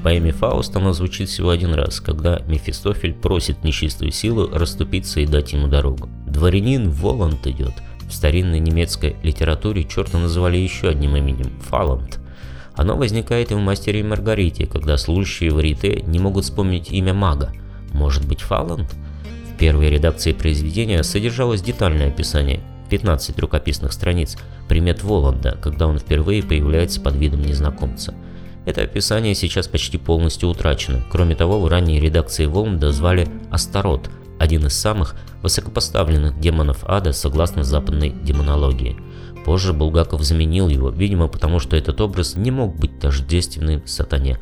поэме 0.04 0.34
Фауст 0.34 0.76
оно 0.76 0.94
звучит 0.94 1.30
всего 1.30 1.50
один 1.50 1.74
раз, 1.74 2.00
когда 2.02 2.42
Мефистофель 2.48 3.14
просит 3.14 3.64
нечистую 3.64 4.12
силу 4.12 4.50
расступиться 4.52 5.22
и 5.22 5.26
дать 5.26 5.54
ему 5.54 5.68
дорогу. 5.68 6.10
Дворянин 6.28 6.92
Воланд 6.92 7.48
идет. 7.48 7.74
В 8.08 8.14
старинной 8.14 8.60
немецкой 8.60 9.16
литературе 9.24 9.86
черта 9.86 10.20
называли 10.20 10.58
еще 10.58 10.90
одним 10.90 11.16
именем– 11.16 11.50
Фаланд. 11.70 12.20
Оно 12.76 12.95
возникает 12.95 13.51
и 13.51 13.55
в 13.55 13.59
«Мастере 13.59 13.99
и 13.99 14.03
Маргарите», 14.03 14.65
когда 14.65 14.97
служащие 14.97 15.51
в 15.51 15.59
Рите 15.59 16.03
не 16.07 16.19
могут 16.19 16.45
вспомнить 16.45 16.91
имя 16.91 17.13
мага. 17.13 17.51
Может 17.91 18.28
быть, 18.28 18.41
Фаланд? 18.41 18.93
В 19.53 19.57
первой 19.57 19.89
редакции 19.89 20.34
произведения 20.34 21.03
содержалось 21.03 21.61
детальное 21.61 22.07
описание 22.07 22.61
15 22.89 23.38
рукописных 23.39 23.93
страниц 23.93 24.38
примет 24.67 25.03
Воланда, 25.03 25.57
когда 25.61 25.88
он 25.88 25.99
впервые 25.99 26.43
появляется 26.43 26.99
под 26.99 27.15
видом 27.15 27.41
незнакомца– 27.41 28.13
это 28.65 28.82
описание 28.82 29.36
сейчас 29.36 29.67
почти 29.67 29.97
полностью 29.97 30.49
утрачено. 30.49 31.01
Кроме 31.11 31.36
того, 31.36 31.59
в 31.59 31.67
ранней 31.67 31.99
редакции 31.99 32.45
Волнда 32.45 32.91
звали 32.91 33.28
Астарот, 33.51 34.09
один 34.39 34.65
из 34.65 34.74
самых 34.74 35.15
высокопоставленных 35.41 36.39
демонов 36.39 36.84
ада 36.86 37.11
согласно 37.11 37.63
западной 37.63 38.09
демонологии. 38.09 38.97
Позже 39.46 39.74
Булгаков 39.74 40.24
заменил 40.24 40.70
его, 40.70 40.89
видимо 40.89 41.28
потому 41.28 41.60
что 41.60 41.76
этот 41.76 42.00
образ 42.02 42.36
не 42.36 42.52
мог 42.52 42.76
быть 42.76 43.00
тождественным 43.00 43.86
сатане. 43.86 44.39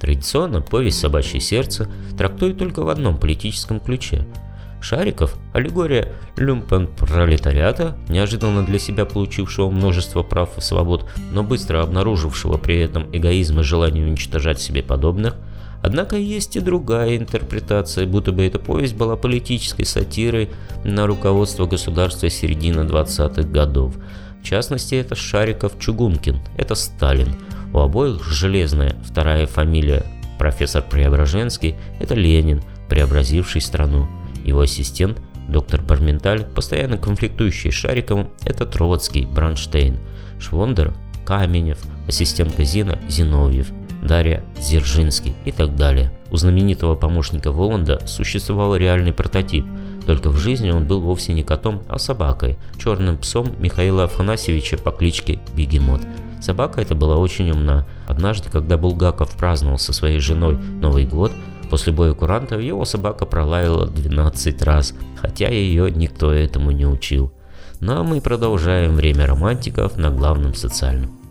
Традиционно 0.00 0.60
повесть 0.60 0.98
«Собачье 0.98 1.40
сердце» 1.40 1.88
трактует 2.16 2.58
только 2.58 2.82
в 2.82 2.88
одном 2.88 3.18
политическом 3.18 3.80
ключе– 3.80 4.26
Шариков– 4.80 5.36
аллегория 5.52 6.12
люмпен-пролетариата, 6.36 7.96
неожиданно 8.08 8.64
для 8.64 8.78
себя 8.78 9.04
получившего 9.04 9.70
множество 9.70 10.22
прав 10.22 10.56
и 10.58 10.60
свобод, 10.60 11.10
но 11.32 11.42
быстро 11.42 11.82
обнаружившего 11.82 12.56
при 12.56 12.78
этом 12.78 13.08
эгоизм 13.12 13.60
и 13.60 13.62
желание 13.62 14.06
уничтожать 14.06 14.60
себе 14.60 14.82
подобных. 14.82 15.34
Однако 15.82 16.16
есть 16.16 16.56
и 16.56 16.60
другая 16.60 17.16
интерпретация, 17.16 18.06
будто 18.06 18.32
бы 18.32 18.44
эта 18.44 18.58
повесть 18.58 18.96
была 18.96 19.16
политической 19.16 19.84
сатирой 19.84 20.50
на 20.84 21.06
руководство 21.06 21.66
государства 21.66 22.28
середины 22.28 22.80
20-х 22.80 23.42
годов. 23.42 23.94
В 24.40 24.44
частности, 24.44 24.94
это 24.94 25.14
Шариков 25.14 25.78
Чугункин, 25.78 26.40
это 26.56 26.74
Сталин. 26.74 27.34
У 27.72 27.78
обоих 27.78 28.24
железная 28.24 28.96
вторая 29.04 29.46
фамилия. 29.46 30.04
Профессор 30.38 30.82
Преображенский– 30.82 31.76
это 32.00 32.14
Ленин, 32.14 32.62
преобразивший 32.88 33.60
страну. 33.60 34.06
Его 34.44 34.60
ассистент, 34.60 35.20
доктор 35.48 35.82
Барменталь, 35.82 36.44
постоянно 36.44 36.98
конфликтующий 36.98 37.72
с 37.72 37.74
Шариковым, 37.74 38.28
это 38.44 38.66
Троцкий, 38.66 39.26
Бранштейн, 39.26 39.98
Швондер, 40.38 40.94
Каменев, 41.24 41.78
ассистент 42.06 42.54
Зина 42.58 42.98
Зиновьев, 43.08 43.68
Дарья 44.06 44.42
Дзержинский 44.58 45.34
и 45.44 45.52
так 45.52 45.76
далее. 45.76 46.12
У 46.30 46.36
знаменитого 46.36 46.94
помощника 46.94 47.52
Воланда 47.52 48.00
существовал 48.06 48.76
реальный 48.76 49.12
прототип, 49.12 49.64
только 50.06 50.30
в 50.30 50.36
жизни 50.36 50.70
он 50.70 50.86
был 50.86 51.00
вовсе 51.00 51.32
не 51.32 51.42
котом, 51.42 51.82
а 51.88 51.98
собакой, 51.98 52.58
черным 52.78 53.18
псом 53.18 53.54
Михаила 53.58 54.04
Афанасьевича 54.04 54.78
по 54.78 54.90
кличке 54.92 55.40
Бегемот. 55.54 56.00
Собака 56.40 56.80
эта 56.80 56.94
была 56.94 57.16
очень 57.16 57.50
умна. 57.50 57.86
Однажды, 58.06 58.50
когда 58.50 58.76
Булгаков 58.76 59.36
праздновал 59.36 59.78
со 59.78 59.92
своей 59.92 60.20
женой 60.20 60.56
Новый 60.56 61.06
год, 61.06 61.32
После 61.70 61.92
боя 61.92 62.14
курантов 62.14 62.60
его 62.60 62.84
собака 62.84 63.26
пролаяла 63.26 63.86
12 63.86 64.62
раз, 64.62 64.94
хотя 65.20 65.48
ее 65.48 65.90
никто 65.90 66.32
этому 66.32 66.70
не 66.70 66.86
учил. 66.86 67.32
Ну 67.80 67.92
а 67.92 68.04
мы 68.04 68.20
продолжаем 68.20 68.94
время 68.94 69.26
романтиков 69.26 69.96
на 69.96 70.10
главном 70.10 70.54
социальном. 70.54 71.25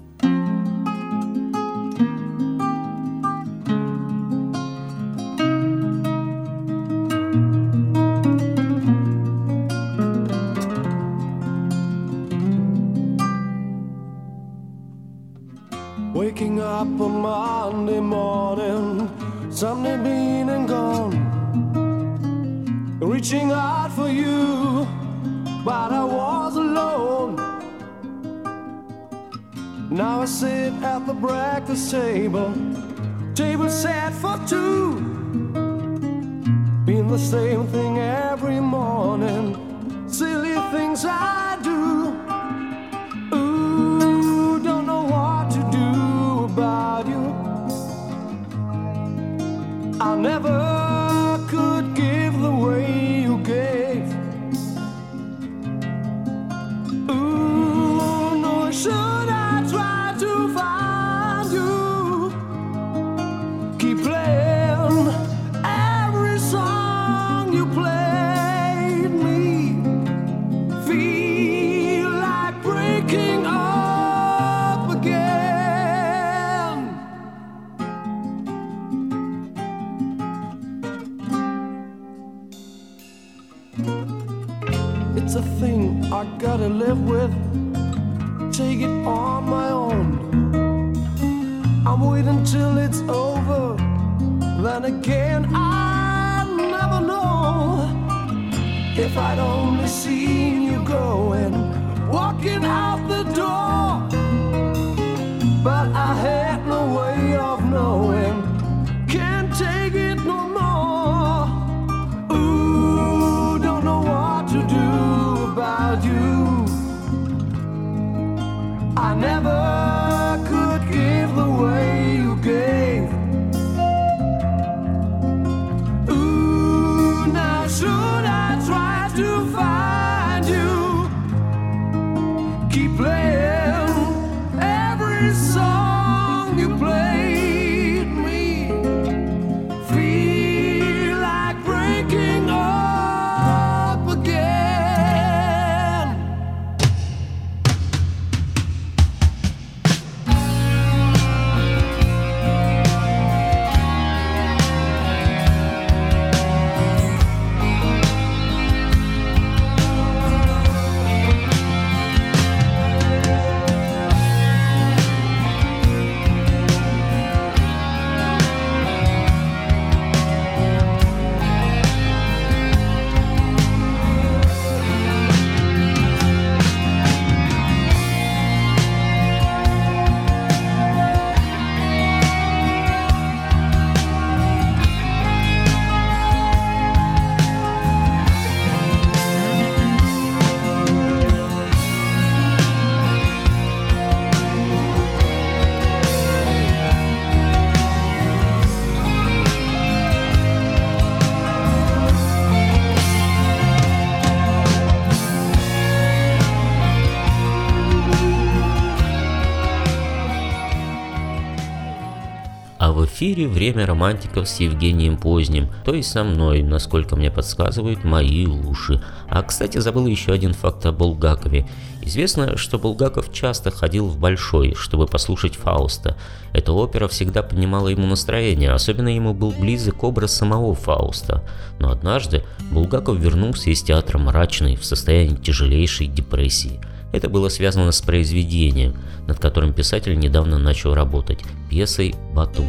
Эфире 213.25 213.47
«Время 213.47 213.87
романтиков» 213.87 214.47
с 214.47 214.59
Евгением 214.59 215.17
Поздним, 215.17 215.67
то 215.83 215.95
есть 215.95 216.11
со 216.11 216.23
мной, 216.23 216.61
насколько 216.61 217.15
мне 217.15 217.31
подсказывают 217.31 218.03
мои 218.03 218.45
уши. 218.45 219.01
А, 219.27 219.41
кстати, 219.41 219.79
забыл 219.79 220.05
еще 220.05 220.31
один 220.31 220.53
факт 220.53 220.85
о 220.85 220.91
Булгакове. 220.91 221.67
Известно, 222.03 222.55
что 222.55 222.77
Булгаков 222.77 223.33
часто 223.33 223.71
ходил 223.71 224.05
в 224.05 224.19
Большой, 224.19 224.75
чтобы 224.75 225.07
послушать 225.07 225.55
Фауста. 225.55 226.15
Эта 226.53 226.71
опера 226.71 227.07
всегда 227.07 227.41
поднимала 227.41 227.87
ему 227.87 228.05
настроение, 228.05 228.71
особенно 228.71 229.09
ему 229.09 229.33
был 229.33 229.51
близок 229.51 230.03
образ 230.03 230.35
самого 230.35 230.75
Фауста. 230.75 231.43
Но 231.79 231.89
однажды 231.89 232.43
Булгаков 232.71 233.17
вернулся 233.17 233.71
из 233.71 233.81
театра 233.81 234.19
мрачный, 234.19 234.75
в 234.75 234.85
состоянии 234.85 235.35
тяжелейшей 235.35 236.05
депрессии. 236.05 236.79
Это 237.11 237.27
было 237.27 237.49
связано 237.49 237.91
с 237.91 238.01
произведением, 238.01 238.93
над 239.25 239.39
которым 239.39 239.73
писатель 239.73 240.15
недавно 240.15 240.59
начал 240.59 240.93
работать, 240.93 241.39
пьесой 241.71 242.13
«Батум». 242.35 242.67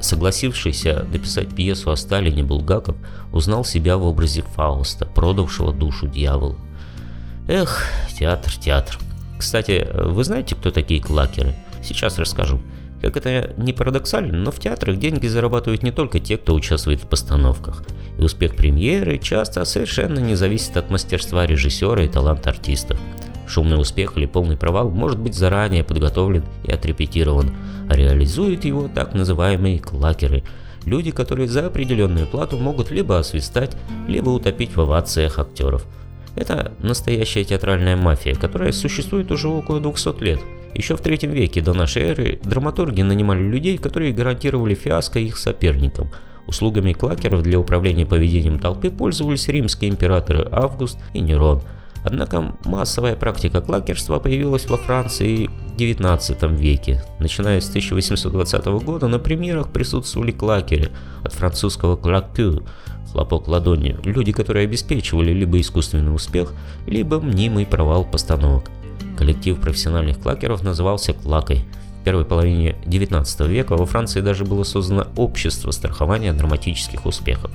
Согласившийся 0.00 1.06
дописать 1.12 1.54
пьесу 1.54 1.90
о 1.90 1.96
Сталине 1.96 2.42
Булгаков 2.42 2.96
узнал 3.32 3.64
себя 3.64 3.96
в 3.96 4.04
образе 4.04 4.42
Фауста, 4.54 5.04
продавшего 5.04 5.72
душу 5.72 6.08
дьяволу. 6.08 6.56
Эх, 7.48 7.84
театр, 8.18 8.52
театр. 8.56 8.98
Кстати, 9.38 9.86
вы 9.94 10.24
знаете, 10.24 10.54
кто 10.54 10.70
такие 10.70 11.02
клакеры? 11.02 11.54
Сейчас 11.82 12.18
расскажу. 12.18 12.60
Как 13.02 13.16
это 13.16 13.54
не 13.56 13.72
парадоксально, 13.72 14.36
но 14.36 14.50
в 14.50 14.58
театрах 14.58 14.98
деньги 14.98 15.26
зарабатывают 15.26 15.82
не 15.82 15.90
только 15.90 16.20
те, 16.20 16.36
кто 16.36 16.54
участвует 16.54 17.02
в 17.02 17.08
постановках. 17.08 17.82
И 18.18 18.22
успех 18.22 18.56
премьеры 18.56 19.18
часто 19.18 19.64
совершенно 19.64 20.18
не 20.18 20.34
зависит 20.34 20.76
от 20.76 20.90
мастерства 20.90 21.46
режиссера 21.46 22.02
и 22.04 22.08
таланта 22.08 22.50
артистов. 22.50 23.00
Шумный 23.50 23.80
успех 23.80 24.16
или 24.16 24.26
полный 24.26 24.56
провал 24.56 24.90
может 24.90 25.18
быть 25.18 25.34
заранее 25.34 25.84
подготовлен 25.84 26.44
и 26.64 26.72
отрепетирован, 26.72 27.50
а 27.88 27.96
реализуют 27.96 28.64
его 28.64 28.88
так 28.88 29.12
называемые 29.12 29.80
клакеры– 29.80 30.44
люди, 30.86 31.10
которые 31.10 31.48
за 31.48 31.66
определенную 31.66 32.26
плату 32.26 32.56
могут 32.56 32.90
либо 32.90 33.18
освистать, 33.18 33.76
либо 34.08 34.30
утопить 34.30 34.74
в 34.74 34.80
овациях 34.80 35.38
актеров– 35.38 35.84
это 36.36 36.72
настоящая 36.80 37.44
театральная 37.44 37.96
мафия, 37.96 38.34
которая 38.34 38.72
существует 38.72 39.30
уже 39.32 39.48
около 39.48 39.80
200 39.80 40.22
лет. 40.22 40.40
Еще 40.74 40.96
в 40.96 41.00
третьем 41.00 41.32
веке 41.32 41.60
до 41.60 41.74
нашей 41.74 42.02
эры 42.02 42.40
драматурги 42.42 43.02
нанимали 43.02 43.42
людей, 43.42 43.76
которые 43.78 44.12
гарантировали 44.12 44.74
фиаско 44.74 45.18
их 45.18 45.36
соперникам. 45.36 46.10
Услугами 46.46 46.92
клакеров 46.92 47.42
для 47.42 47.58
управления 47.58 48.06
поведением 48.06 48.58
толпы 48.58 48.90
пользовались 48.90 49.48
римские 49.48 49.90
императоры 49.90 50.48
Август 50.50 50.98
и 51.12 51.20
Нерон. 51.20 51.62
Однако 52.04 52.54
массовая 52.64 53.14
практика 53.16 53.60
клакерства 53.60 54.18
появилась 54.18 54.66
во 54.66 54.76
Франции 54.76 55.46
в 55.46 55.76
XIX 55.76 56.56
веке. 56.56 57.02
Начиная 57.18 57.60
с 57.60 57.68
1820 57.68 58.64
года 58.84 59.08
на 59.08 59.18
премьерах 59.18 59.70
присутствовали 59.70 60.32
клакеры 60.32 60.90
от 61.22 61.32
французского 61.32 61.96
«клакю», 61.96 62.64
хлопок 63.12 63.48
ладони, 63.48 63.98
люди, 64.04 64.32
которые 64.32 64.64
обеспечивали 64.64 65.32
либо 65.32 65.60
искусственный 65.60 66.14
успех, 66.14 66.52
либо 66.86 67.20
мнимый 67.20 67.66
провал 67.66 68.04
постановок. 68.04 68.70
Коллектив 69.18 69.60
профессиональных 69.60 70.18
клакеров 70.20 70.62
назывался 70.62 71.12
«Клакой». 71.12 71.64
В 72.00 72.04
первой 72.04 72.24
половине 72.24 72.76
XIX 72.86 73.46
века 73.46 73.76
во 73.76 73.84
Франции 73.84 74.22
даже 74.22 74.46
было 74.46 74.64
создано 74.64 75.06
общество 75.16 75.70
страхования 75.70 76.32
драматических 76.32 77.04
успехов. 77.04 77.50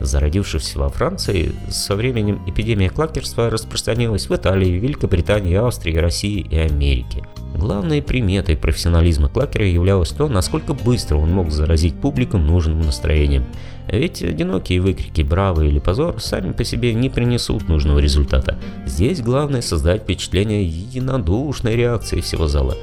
Зародившись 0.00 0.76
во 0.76 0.88
Франции, 0.88 1.52
со 1.68 1.94
временем 1.94 2.40
эпидемия 2.46 2.88
клакерства 2.88 3.50
распространилась 3.50 4.30
в 4.30 4.34
Италии, 4.34 4.70
Великобритании, 4.70 5.54
Австрии, 5.54 5.96
России 5.96 6.40
и 6.50 6.56
Америке. 6.56 7.22
Главной 7.54 8.00
приметой 8.00 8.56
профессионализма 8.56 9.28
клакера 9.28 9.66
являлось 9.66 10.10
то, 10.10 10.28
насколько 10.28 10.72
быстро 10.72 11.16
он 11.16 11.30
мог 11.30 11.50
заразить 11.50 12.00
публику 12.00 12.38
нужным 12.38 12.80
настроением. 12.80 13.44
Ведь 13.88 14.22
одинокие 14.22 14.80
выкрики 14.80 15.20
«Браво!» 15.20 15.62
или 15.62 15.78
«Позор» 15.78 16.20
сами 16.20 16.52
по 16.52 16.64
себе 16.64 16.94
не 16.94 17.10
принесут 17.10 17.68
нужного 17.68 17.98
результата. 17.98 18.58
Здесь 18.86 19.20
главное 19.20 19.60
создать 19.60 20.02
впечатление 20.02 20.64
единодушной 20.64 21.76
реакции 21.76 22.20
всего 22.20 22.48
зала. 22.48 22.76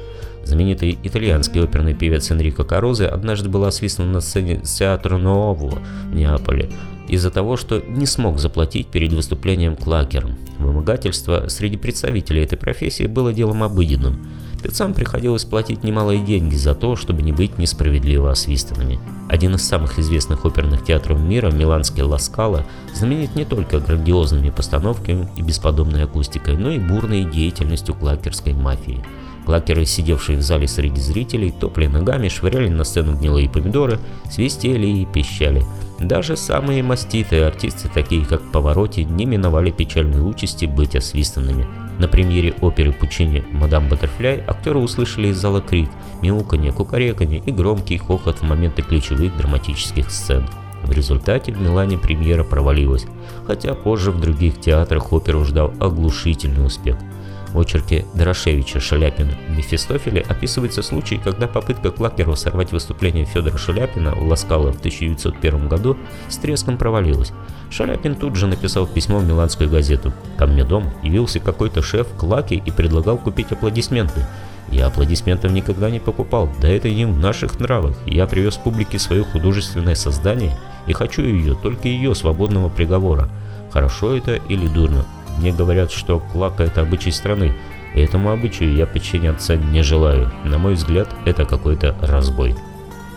Знаменитый 0.44 0.98
итальянский 1.02 1.62
оперный 1.62 1.94
певец 1.94 2.30
Энрико 2.30 2.62
Карозе 2.62 3.06
однажды 3.06 3.48
был 3.48 3.64
освистан 3.64 4.12
на 4.12 4.20
сцене 4.20 4.60
Театра 4.60 5.18
Ново 5.18 5.80
в 6.10 6.14
Неаполе 6.14 6.70
из-за 7.08 7.30
того, 7.30 7.56
что 7.56 7.80
не 7.80 8.06
смог 8.06 8.38
заплатить 8.38 8.88
перед 8.88 9.12
выступлением 9.12 9.76
клакером. 9.76 10.36
Вымогательство 10.58 11.48
среди 11.48 11.76
представителей 11.76 12.42
этой 12.42 12.58
профессии 12.58 13.06
было 13.06 13.32
делом 13.32 13.62
обыденным. 13.62 14.26
Певцам 14.62 14.92
приходилось 14.92 15.44
платить 15.44 15.84
немалые 15.84 16.24
деньги 16.24 16.56
за 16.56 16.74
то, 16.74 16.96
чтобы 16.96 17.22
не 17.22 17.32
быть 17.32 17.58
несправедливо 17.58 18.32
освистанными. 18.32 18.98
Один 19.28 19.54
из 19.54 19.62
самых 19.62 19.98
известных 19.98 20.44
оперных 20.44 20.84
театров 20.84 21.20
мира, 21.20 21.50
миланский 21.50 22.02
Ласкала, 22.02 22.66
знаменит 22.94 23.36
не 23.36 23.44
только 23.44 23.78
грандиозными 23.78 24.50
постановками 24.50 25.28
и 25.36 25.42
бесподобной 25.42 26.04
акустикой, 26.04 26.56
но 26.56 26.72
и 26.72 26.78
бурной 26.78 27.24
деятельностью 27.24 27.94
клакерской 27.94 28.52
мафии. 28.52 29.04
Клакеры, 29.48 29.86
сидевшие 29.86 30.36
в 30.36 30.42
зале 30.42 30.68
среди 30.68 31.00
зрителей, 31.00 31.50
топли 31.50 31.86
ногами, 31.86 32.28
швыряли 32.28 32.68
на 32.68 32.84
сцену 32.84 33.16
гнилые 33.16 33.48
помидоры, 33.48 33.98
свистели 34.30 34.86
и 34.86 35.06
пищали. 35.06 35.64
Даже 35.98 36.36
самые 36.36 36.82
маститые 36.82 37.46
артисты, 37.46 37.88
такие 37.88 38.26
как 38.26 38.42
Повороти, 38.52 39.04
не 39.04 39.24
миновали 39.24 39.70
печальной 39.70 40.20
участи 40.20 40.66
быть 40.66 40.94
освистанными. 40.94 41.66
На 41.98 42.08
премьере 42.08 42.52
оперы 42.60 42.92
Пучини 42.92 43.42
«Мадам 43.50 43.88
Баттерфляй» 43.88 44.44
актеры 44.46 44.80
услышали 44.80 45.28
из 45.28 45.38
зала 45.38 45.62
крик, 45.62 45.88
мяуканье, 46.20 46.70
кукареканье 46.70 47.38
и 47.38 47.50
громкий 47.50 47.96
хохот 47.96 48.40
в 48.40 48.42
моменты 48.42 48.82
ключевых 48.82 49.34
драматических 49.38 50.10
сцен. 50.10 50.46
В 50.84 50.92
результате 50.92 51.52
в 51.52 51.60
Милане 51.62 51.96
премьера 51.96 52.44
провалилась, 52.44 53.06
хотя 53.46 53.72
позже 53.72 54.10
в 54.10 54.20
других 54.20 54.60
театрах 54.60 55.10
оперу 55.10 55.42
ждал 55.46 55.72
оглушительный 55.80 56.66
успех– 56.66 56.98
в 57.52 57.58
очерке 57.58 58.04
Дорошевича 58.14 58.80
Шаляпина 58.80 59.32
«Мефистофеле» 59.48 60.20
описывается 60.20 60.82
случай, 60.82 61.18
когда 61.18 61.46
попытка 61.46 61.90
Клакерова 61.90 62.34
сорвать 62.34 62.72
выступление 62.72 63.24
Федора 63.24 63.56
Шаляпина 63.56 64.14
у 64.14 64.26
Ласкала 64.26 64.72
в 64.72 64.78
1901 64.78 65.68
году 65.68 65.96
с 66.28 66.36
треском 66.36 66.78
провалилась. 66.78 67.32
Шаляпин 67.70 68.14
тут 68.14 68.36
же 68.36 68.46
написал 68.46 68.86
письмо 68.86 69.18
в 69.18 69.26
миланскую 69.26 69.68
газету. 69.68 70.12
«Ко 70.36 70.46
мне 70.46 70.64
дом 70.64 70.90
явился 71.02 71.40
какой-то 71.40 71.82
шеф 71.82 72.06
Клаки 72.16 72.54
и 72.54 72.70
предлагал 72.70 73.18
купить 73.18 73.52
аплодисменты. 73.52 74.26
Я 74.70 74.86
аплодисментов 74.86 75.50
никогда 75.52 75.90
не 75.90 75.98
покупал, 75.98 76.50
да 76.60 76.68
это 76.68 76.90
не 76.90 77.06
в 77.06 77.18
наших 77.18 77.58
нравах. 77.58 77.96
Я 78.06 78.26
привез 78.26 78.56
публике 78.56 78.98
свое 78.98 79.24
художественное 79.24 79.94
создание 79.94 80.58
и 80.86 80.92
хочу 80.92 81.22
ее, 81.22 81.54
только 81.54 81.88
ее 81.88 82.14
свободного 82.14 82.68
приговора. 82.68 83.28
Хорошо 83.70 84.14
это 84.16 84.34
или 84.34 84.66
дурно, 84.66 85.04
мне 85.38 85.52
говорят, 85.52 85.90
что 85.90 86.20
клака– 86.20 86.64
это 86.64 86.82
обычай 86.82 87.10
страны, 87.10 87.54
и 87.94 88.00
этому 88.00 88.30
обычаю 88.30 88.74
я 88.74 88.86
подчиняться 88.86 89.56
не 89.56 89.82
желаю. 89.82 90.30
На 90.44 90.58
мой 90.58 90.74
взгляд, 90.74 91.08
это 91.24 91.44
какой-то 91.44 91.96
разбой. 92.02 92.54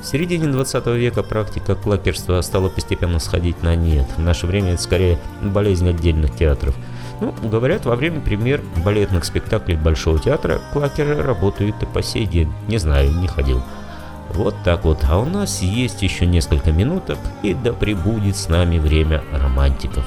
В 0.02 0.06
середине 0.06 0.48
20 0.48 0.88
века 0.88 1.22
практика 1.22 1.76
клакерства 1.76 2.42
стала 2.42 2.70
постепенно 2.70 3.20
сходить 3.20 3.62
на 3.62 3.76
нет. 3.76 4.08
В 4.18 4.20
наше 4.20 4.48
время 4.48 4.74
это 4.74 4.82
скорее 4.82 5.20
болезнь 5.42 5.88
отдельных 5.88 6.36
театров. 6.36 6.76
Ну, 7.20 7.34
говорят, 7.44 7.86
во 7.86 7.96
время 7.96 8.20
премьер 8.20 8.62
балетных 8.84 9.26
спектаклей 9.26 9.76
Большого 9.76 10.18
театра 10.18 10.60
клакеры 10.74 11.22
работают 11.22 11.76
и 11.84 11.86
по 11.86 12.02
сей 12.02 12.26
день. 12.26 12.52
Не 12.68 12.80
знаю, 12.80 13.12
не 13.12 13.28
ходил. 13.28 13.62
Вот 14.34 14.56
так 14.64 14.86
вот. 14.86 15.04
А 15.08 15.20
у 15.20 15.26
нас 15.26 15.62
есть 15.62 16.02
еще 16.02 16.26
несколько 16.26 16.72
минуток, 16.72 17.20
и 17.44 17.54
да 17.54 17.72
пребудет 17.72 18.38
с 18.38 18.50
нами 18.50 18.80
время 18.80 19.24
романтиков. 19.32 20.04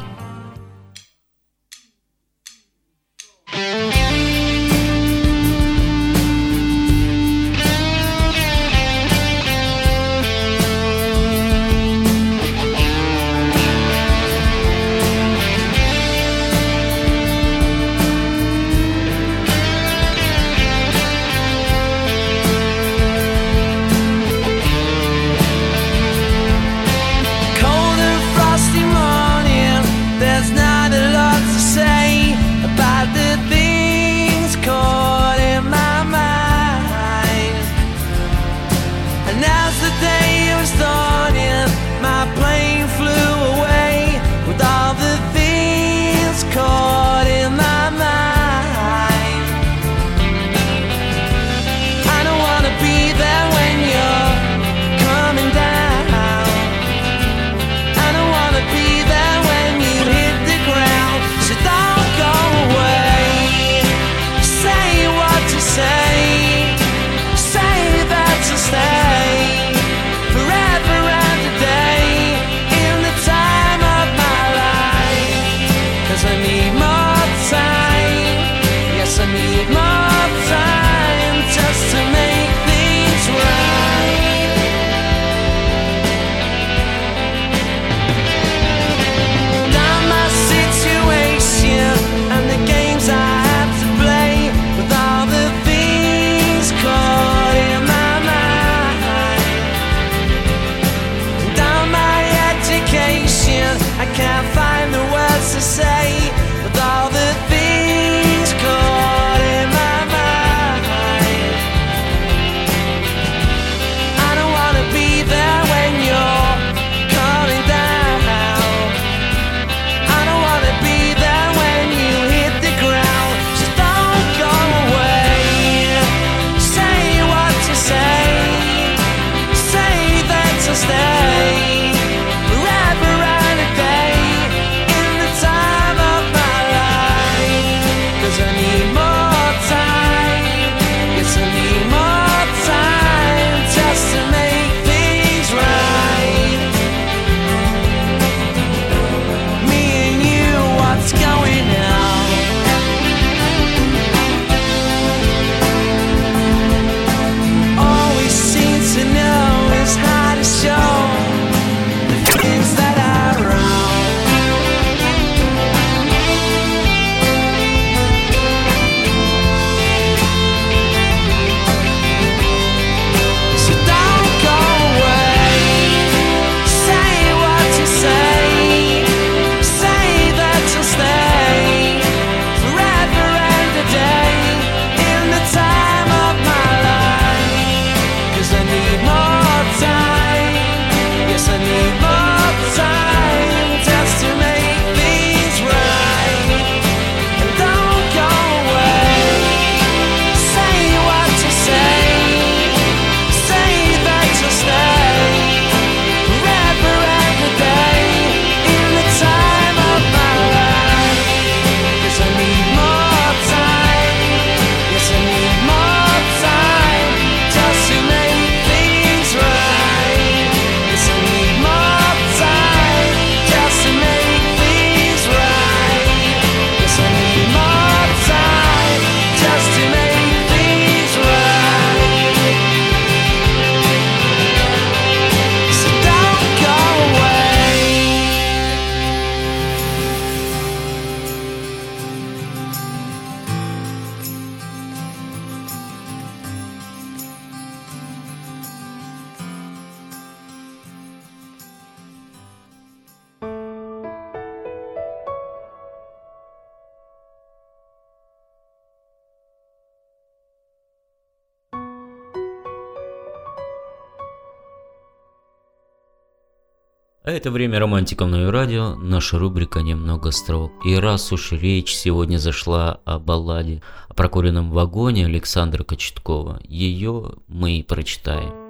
А 267.24 267.30
это 267.30 267.50
время 267.50 267.78
романтиков 267.78 268.28
на 268.28 268.52
радио, 268.52 268.96
наша 268.96 269.38
рубрика 269.38 269.80
«Немного 269.80 270.30
строк». 270.30 270.72
И 270.84 270.94
раз 270.94 271.32
уж 271.32 271.52
речь 271.52 271.94
сегодня 271.94 272.36
зашла 272.36 273.00
о 273.06 273.18
балладе 273.18 273.80
о 274.10 274.14
прокуренном 274.14 274.70
вагоне 274.70 275.24
Александра 275.24 275.84
Кочеткова, 275.84 276.60
ее 276.68 277.32
мы 277.48 277.78
и 277.78 277.82
прочитаем. 277.82 278.63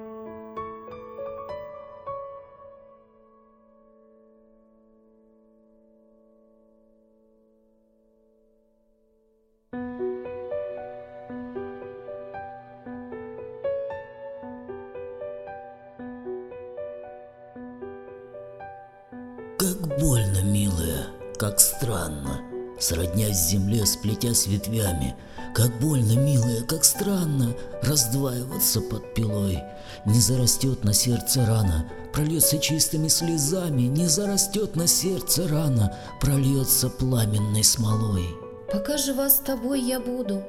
Земле, 23.45 23.87
сплетясь 23.87 24.47
ветвями, 24.47 25.15
Как 25.55 25.79
больно, 25.81 26.13
милая, 26.19 26.63
как 26.63 26.85
странно 26.85 27.55
Раздваиваться 27.83 28.81
под 28.81 29.15
пилой. 29.15 29.63
Не 30.07 30.21
зарастет 30.21 30.85
на 30.85 30.93
сердце 30.93 31.47
рана, 31.47 31.87
Прольется 32.13 32.59
чистыми 32.59 33.09
слезами, 33.09 33.83
Не 33.83 34.07
зарастет 34.07 34.77
на 34.77 34.87
сердце 34.87 35.47
рана, 35.49 35.95
Прольется 36.21 36.89
пламенной 36.89 37.65
смолой. 37.65 38.27
Пока 38.73 38.97
жива 38.97 39.29
с 39.29 39.39
тобой 39.39 39.81
я 39.81 40.01
буду, 40.01 40.43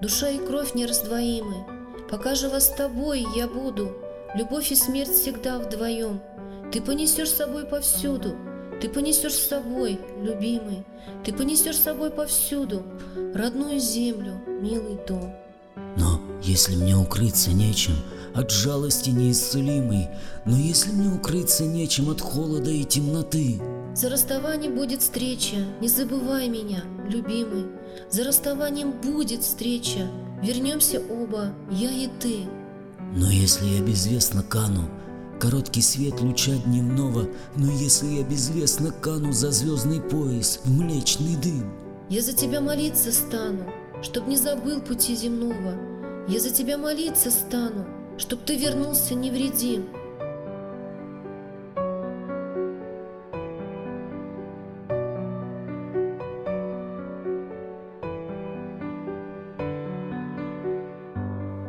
душа 0.00 0.28
и 0.28 0.38
кровь 0.38 0.74
нераздвоимы. 0.74 1.66
Пока 2.08 2.34
жива 2.34 2.60
с 2.60 2.68
тобой 2.68 3.26
я 3.34 3.48
буду, 3.48 3.96
любовь 4.34 4.70
и 4.70 4.76
смерть 4.76 5.10
всегда 5.10 5.58
вдвоем. 5.58 6.20
Ты 6.70 6.80
понесешь 6.80 7.30
с 7.30 7.36
собой 7.36 7.66
повсюду, 7.66 8.36
ты 8.80 8.88
понесешь 8.88 9.34
с 9.34 9.48
собой, 9.48 9.98
любимый, 10.20 10.84
ты 11.24 11.32
понесешь 11.32 11.76
с 11.76 11.82
собой 11.82 12.10
повсюду 12.10 12.82
родную 13.34 13.78
землю, 13.78 14.40
милый 14.60 14.98
дом. 15.06 15.34
Но 15.96 16.20
если 16.42 16.76
мне 16.76 16.96
укрыться 16.96 17.50
нечем 17.50 17.94
от 18.34 18.50
жалости 18.50 19.10
неисцелимой, 19.10 20.08
но 20.46 20.56
если 20.56 20.90
мне 20.90 21.08
укрыться 21.14 21.64
нечем 21.64 22.10
от 22.10 22.20
холода 22.20 22.70
и 22.70 22.84
темноты, 22.84 23.60
За 23.94 24.08
расставанием 24.08 24.74
будет 24.74 25.02
встреча, 25.02 25.56
не 25.82 25.88
забывай 25.88 26.48
меня, 26.48 26.82
любимый. 27.06 27.66
За 28.10 28.24
расставанием 28.24 28.92
будет 28.92 29.42
встреча, 29.42 30.08
вернемся 30.42 30.98
оба, 31.10 31.52
я 31.70 31.90
и 31.90 32.08
ты. 32.18 32.48
но 33.14 33.30
если 33.30 33.66
я 33.66 33.82
безвестно 33.82 34.42
кану, 34.42 34.88
короткий 35.42 35.82
свет 35.82 36.20
луча 36.20 36.52
дневного, 36.66 37.26
но 37.56 37.68
если 37.72 38.06
я 38.06 38.22
безвестно 38.22 38.92
кану 38.92 39.32
за 39.32 39.50
звездный 39.50 40.00
пояс 40.00 40.60
в 40.64 40.70
млечный 40.70 41.34
дым, 41.34 41.68
Я 42.08 42.22
за 42.22 42.32
тебя 42.32 42.60
молиться 42.60 43.10
стану, 43.10 43.64
чтоб 44.02 44.28
не 44.28 44.36
забыл 44.36 44.80
пути 44.80 45.16
земного. 45.16 45.74
Я 46.28 46.38
за 46.38 46.50
тебя 46.50 46.78
молиться 46.78 47.32
стану, 47.32 47.84
чтоб 48.18 48.40
ты 48.44 48.56
вернулся 48.56 49.16
невредим. 49.16 49.88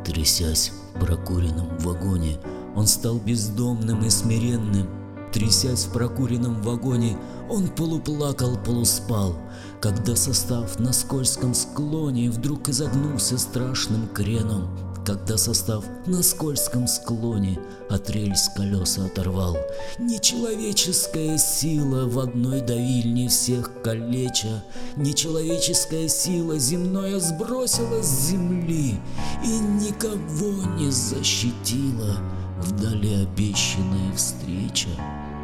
Трясясь 0.06 0.72
в 0.94 1.00
прокуренном 1.00 1.76
вагоне, 1.80 2.38
он 2.76 2.88
стал 2.88 3.18
бездомным 3.18 4.04
и 4.04 4.10
смиренным. 4.10 4.88
Трясясь 5.32 5.86
в 5.86 5.94
прокуренном 5.94 6.62
вагоне, 6.62 7.18
он 7.50 7.68
полуплакал, 7.68 8.56
полуспал, 8.58 9.36
когда 9.82 10.16
состав 10.16 10.80
на 10.80 10.94
скользком 10.94 11.56
склоне 11.56 12.30
вдруг 12.30 12.70
изогнулся 12.70 13.38
страшным 13.38 14.08
креном. 14.08 14.70
Когда 15.06 15.36
состав 15.36 15.84
на 16.06 16.24
скользком 16.24 16.88
склоне 16.88 17.60
от 17.90 18.10
рельс 18.10 18.50
колеса 18.56 19.06
оторвал. 19.06 19.58
Нечеловеческая 20.00 21.38
сила 21.38 22.08
в 22.08 22.20
одной 22.20 22.62
давильне 22.62 23.28
всех 23.28 23.82
калеча, 23.84 24.64
Нечеловеческая 24.96 26.08
сила 26.08 26.58
земное 26.58 27.20
сбросила 27.20 28.02
с 28.02 28.30
земли 28.30 28.96
И 29.44 29.60
никого 29.84 30.64
не 30.78 30.90
защитила 30.90 32.16
вдали 32.64 33.24
обещанная 33.24 34.14
встреча, 34.16 34.90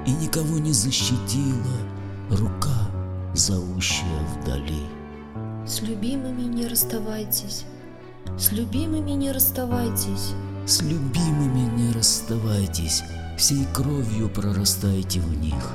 И 0.05 0.11
никого 0.11 0.57
не 0.57 0.71
защитила 0.71 1.77
рука, 2.31 2.89
зовущая 3.33 4.19
вдали. 4.33 4.83
С 5.67 5.81
любимыми 5.81 6.43
не 6.43 6.67
расставайтесь, 6.67 7.65
с 8.37 8.51
любимыми 8.51 9.11
не 9.11 9.31
расставайтесь. 9.31 10.33
С 10.65 10.81
любимыми 10.81 11.69
не 11.75 11.91
расставайтесь, 11.91 13.01
всей 13.37 13.65
кровью 13.73 14.29
прорастайте 14.29 15.19
в 15.19 15.37
них. 15.39 15.71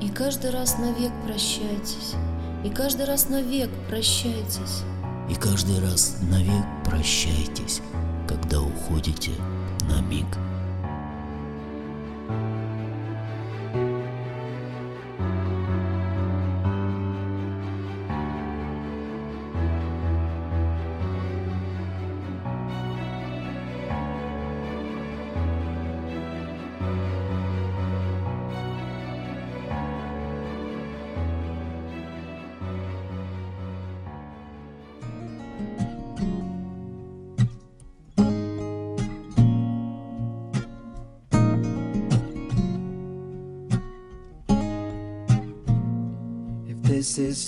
И 0.00 0.08
каждый 0.08 0.50
раз 0.50 0.78
навек 0.78 1.12
прощайтесь, 1.26 2.14
и 2.64 2.70
каждый 2.70 3.06
раз 3.06 3.28
навек 3.28 3.70
прощайтесь. 3.88 4.82
И 5.28 5.34
каждый 5.34 5.78
раз 5.80 6.16
навек 6.22 6.64
прощайтесь, 6.84 7.82
когда 8.26 8.60
уходите 8.60 9.30
на 9.88 10.00
миг. 10.00 10.26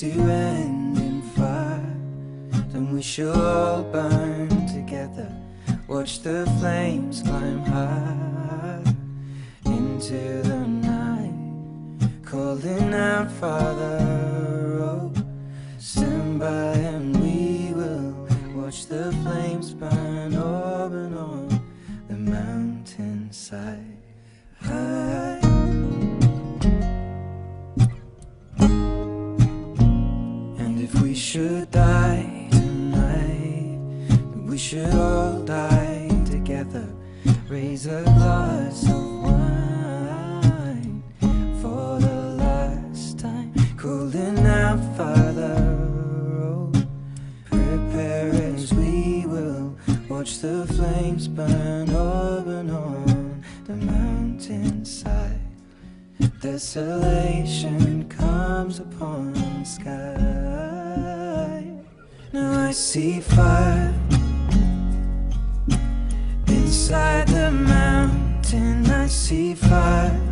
To 0.02 0.10
end 0.10 0.98
in 0.98 1.22
fire, 1.22 1.96
then 2.72 2.92
we 2.92 3.00
shall 3.00 3.40
all 3.40 3.84
burn 3.84 4.48
together. 4.66 5.32
Watch 5.86 6.22
the 6.22 6.44
flames 6.58 7.22
climb 7.22 7.60
high 7.60 8.82
into 9.64 10.42
the 10.42 10.66
night, 10.66 11.38
calling 12.24 12.92
out, 12.92 13.30
Father, 13.30 14.00
oh, 14.82 15.12
stand 15.78 16.40
by 16.40 16.72
and 16.94 17.16
we 17.22 17.72
will 17.72 18.26
watch 18.56 18.86
the 18.86 19.12
flames 19.22 19.72
burn 19.72 20.01
should 31.32 31.70
die 31.70 32.46
tonight, 32.50 33.78
we 34.46 34.58
should 34.58 34.92
all 34.92 35.40
die 35.40 36.06
together. 36.26 36.86
Raise 37.48 37.86
a 37.86 38.02
glass 38.02 38.84
of 38.84 39.22
wine 39.22 41.02
for 41.62 41.98
the 42.00 42.36
last 42.36 43.18
time. 43.18 43.50
Calling 43.78 44.44
out, 44.44 44.78
Father, 44.94 45.56
oh, 46.42 46.70
prepare 47.46 48.28
as 48.52 48.74
we 48.74 49.24
will 49.24 49.74
watch 50.10 50.40
the 50.40 50.66
flames 50.66 51.28
burn 51.28 51.88
up 51.88 52.46
and 52.46 52.70
on 52.70 53.42
the 53.64 53.76
mountainside. 53.76 55.40
Desolation 56.42 58.06
comes 58.10 58.80
upon 58.80 59.32
the 59.32 59.64
sky. 59.64 60.51
Now 62.32 62.68
I 62.68 62.70
see 62.70 63.20
fire 63.20 63.92
inside 66.48 67.28
the 67.28 67.50
mountain. 67.50 68.90
I 68.90 69.06
see 69.06 69.54
fire 69.54 70.31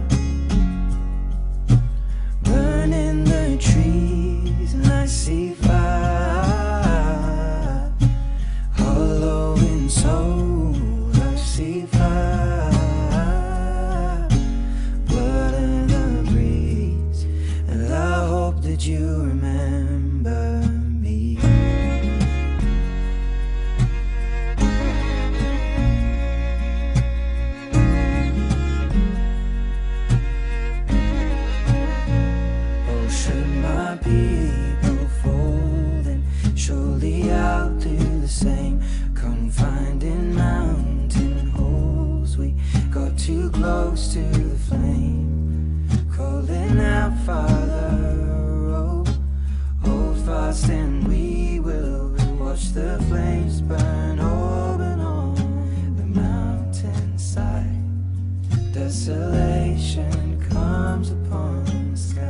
the 52.80 52.98
flames 53.08 53.60
burn 53.60 54.18
open 54.20 55.00
on 55.00 55.34
the 55.96 56.20
mountainside. 56.20 57.76
Desolation 58.72 60.40
comes 60.48 61.10
upon 61.10 61.64
the 61.90 61.96
sky, 61.96 62.22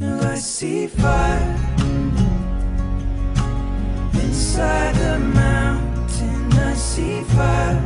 and 0.00 0.20
I 0.24 0.34
see 0.36 0.86
fire 0.86 1.56
inside 4.14 4.94
the 4.94 5.18
mountain. 5.18 6.52
I 6.52 6.74
see 6.74 7.22
fire 7.22 7.85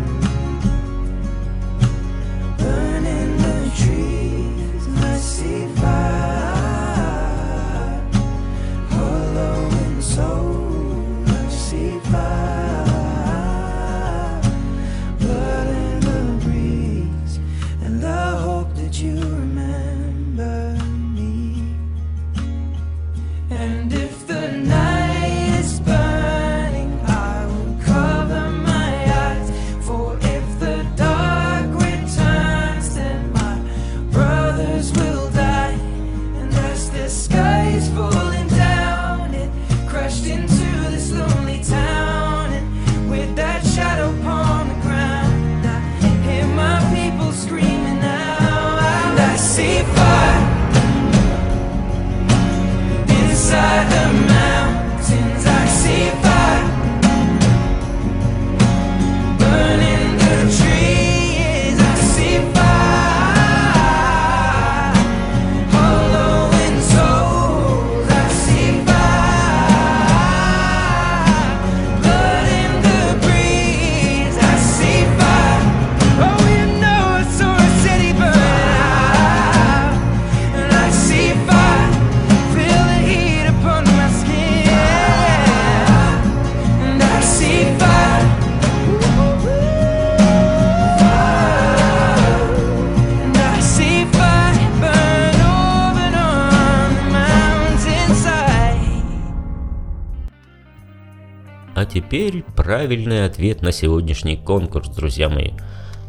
правильный 102.81 103.27
ответ 103.27 103.61
на 103.61 103.73
сегодняшний 103.73 104.39
конкурс, 104.39 104.89
друзья 104.89 105.29
мои. 105.29 105.51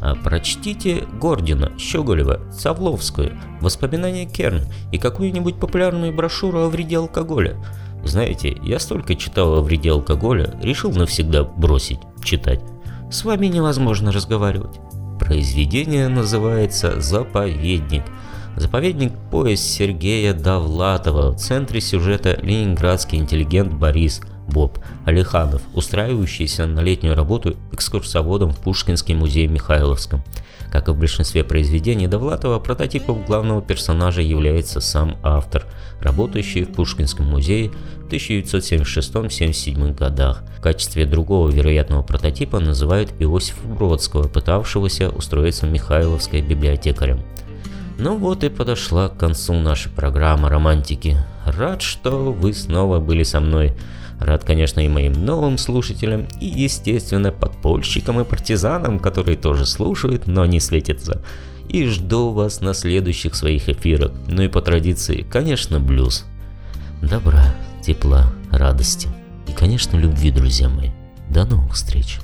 А 0.00 0.14
прочтите 0.14 1.04
Гордина, 1.20 1.70
Щеголева, 1.78 2.40
Савловскую, 2.50 3.38
воспоминания 3.60 4.24
Керн 4.24 4.62
и 4.90 4.96
какую-нибудь 4.96 5.56
популярную 5.56 6.14
брошюру 6.14 6.60
о 6.60 6.68
вреде 6.70 6.96
алкоголя. 6.96 7.62
Знаете, 8.04 8.56
я 8.62 8.78
столько 8.78 9.16
читал 9.16 9.52
о 9.52 9.60
вреде 9.60 9.90
алкоголя, 9.90 10.58
решил 10.62 10.92
навсегда 10.92 11.44
бросить 11.44 12.00
читать. 12.24 12.60
С 13.10 13.22
вами 13.22 13.48
невозможно 13.48 14.10
разговаривать. 14.10 14.80
Произведение 15.20 16.08
называется 16.08 17.02
«Заповедник». 17.02 18.04
Заповедник– 18.56 19.12
поезд 19.30 19.62
Сергея 19.62 20.32
Довлатова. 20.32 21.32
В 21.32 21.36
центре 21.36 21.82
сюжета 21.82 22.38
ленинградский 22.40 23.18
интеллигент 23.18 23.74
Борис 23.74 24.22
Боб 24.52 24.78
Алиханов, 25.04 25.62
устраивающийся 25.74 26.66
на 26.66 26.80
летнюю 26.80 27.14
работу 27.14 27.56
экскурсоводом 27.72 28.50
в 28.50 28.58
Пушкинский 28.58 29.14
музей 29.14 29.46
Михайловском. 29.46 30.22
Как 30.70 30.88
и 30.88 30.92
в 30.92 30.96
большинстве 30.96 31.44
произведений 31.44 32.06
Довлатова, 32.06 32.58
прототипом 32.58 33.24
главного 33.24 33.60
персонажа 33.60 34.22
является 34.22 34.80
сам 34.80 35.18
автор, 35.22 35.66
работающий 36.00 36.64
в 36.64 36.72
Пушкинском 36.72 37.26
музее 37.26 37.70
в 37.98 38.08
1976-77 38.08 39.94
годах. 39.94 40.44
В 40.58 40.62
качестве 40.62 41.04
другого 41.04 41.50
вероятного 41.50 42.02
прототипа 42.02 42.58
называют 42.58 43.12
Иосифа 43.18 43.66
Бродского, 43.66 44.28
пытавшегося 44.28 45.10
устроиться 45.10 45.66
в 45.66 45.70
Михайловской 45.70 46.40
библиотекарем. 46.40 47.20
Ну 47.98 48.16
вот 48.16 48.42
и 48.42 48.48
подошла 48.48 49.08
к 49.08 49.18
концу 49.18 49.54
наша 49.54 49.90
программа 49.90 50.48
романтики. 50.48 51.18
Рад, 51.44 51.82
что 51.82 52.32
вы 52.32 52.54
снова 52.54 52.98
были 52.98 53.22
со 53.22 53.40
мной. 53.40 53.74
Рад, 54.24 54.44
конечно, 54.44 54.78
и 54.80 54.88
моим 54.88 55.12
новым 55.12 55.58
слушателям, 55.58 56.28
и, 56.40 56.46
естественно, 56.46 57.32
подпольщикам 57.32 58.20
и 58.20 58.24
партизанам, 58.24 59.00
которые 59.00 59.36
тоже 59.36 59.66
слушают, 59.66 60.28
но 60.28 60.46
не 60.46 60.60
светятся. 60.60 61.22
И 61.68 61.86
жду 61.86 62.30
вас 62.30 62.60
на 62.60 62.72
следующих 62.72 63.34
своих 63.34 63.68
эфирах. 63.68 64.12
Ну 64.28 64.42
и 64.42 64.48
по 64.48 64.60
традиции, 64.60 65.26
конечно, 65.28 65.80
блюз. 65.80 66.24
Добра, 67.00 67.52
тепла, 67.82 68.32
радости. 68.50 69.08
И, 69.48 69.52
конечно, 69.52 69.96
любви, 69.96 70.30
друзья 70.30 70.68
мои. 70.68 70.90
До 71.28 71.44
новых 71.44 71.74
встреч. 71.74 72.20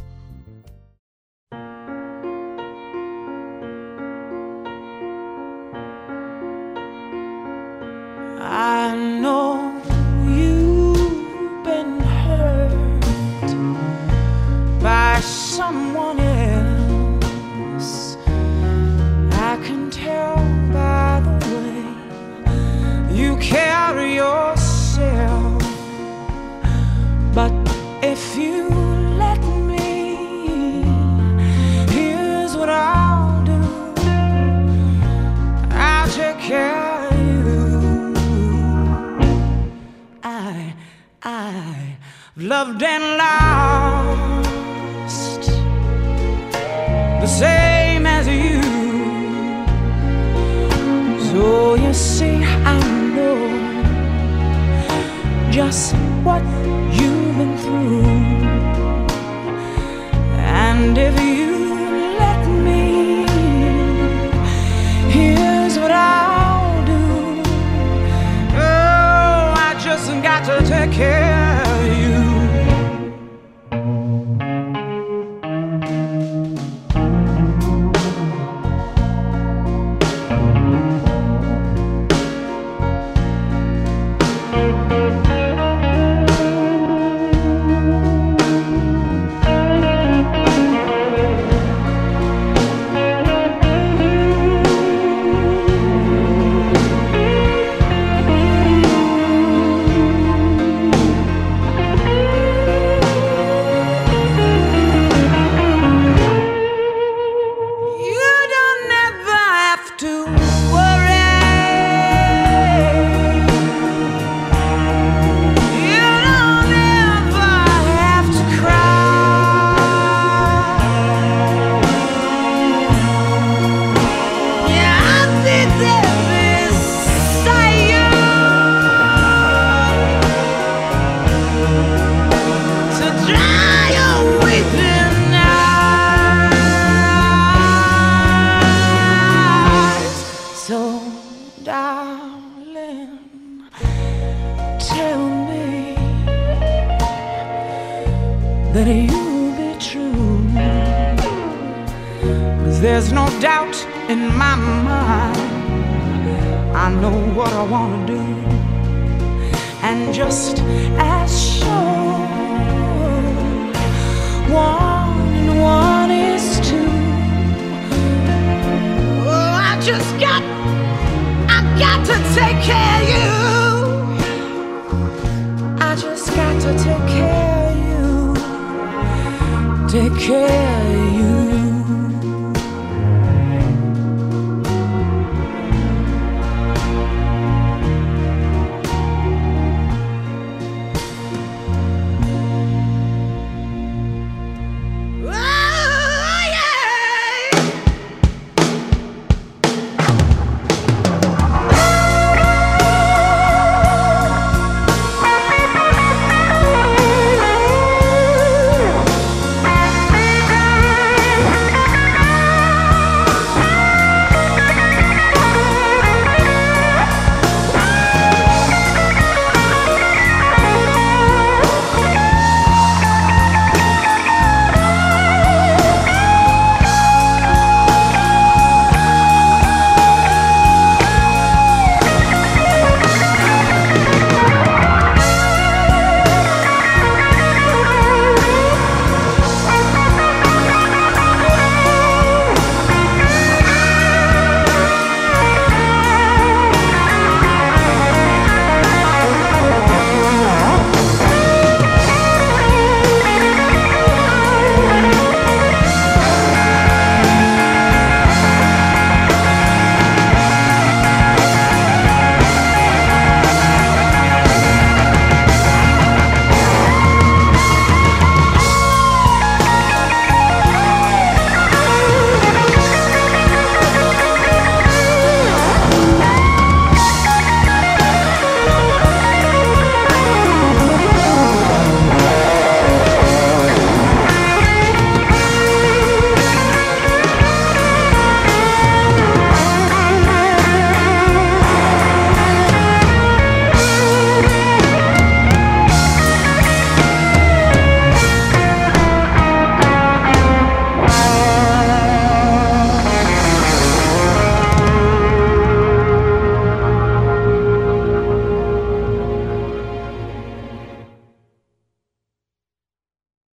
Yourself. 24.19 25.63
But 27.39 27.55
if 28.03 28.23
you 28.37 28.69
let 29.25 29.43
me, 29.71 29.87
here's 31.95 32.53
what 32.57 32.69
I'll 32.69 33.45
do. 33.53 33.63
I'll 35.71 36.11
take 36.21 36.41
care 36.53 36.75
of 37.05 37.13
you. 37.29 37.45
I, 40.25 40.75
I 41.23 41.97
loved 42.37 42.83
and 42.83 43.05
lost 43.23 44.43
the 47.23 47.31
same 47.43 48.05
as 48.07 48.27
you. 48.27 48.68
Just 55.59 55.93
what 56.23 56.41
you've 56.97 57.37
been 57.37 57.59
through. 57.59 58.05
And 60.39 60.97
if 60.97 61.15
you 61.21 61.53
let 62.25 62.43
me, 62.67 63.27
here's 65.11 65.77
what 65.77 65.91
I'll 65.91 66.87
do. 66.87 67.43
Oh, 68.55 69.55
I 69.67 69.77
just 69.83 70.07
got 70.23 70.45
to 70.45 70.65
take 70.65 70.93
care 70.93 71.28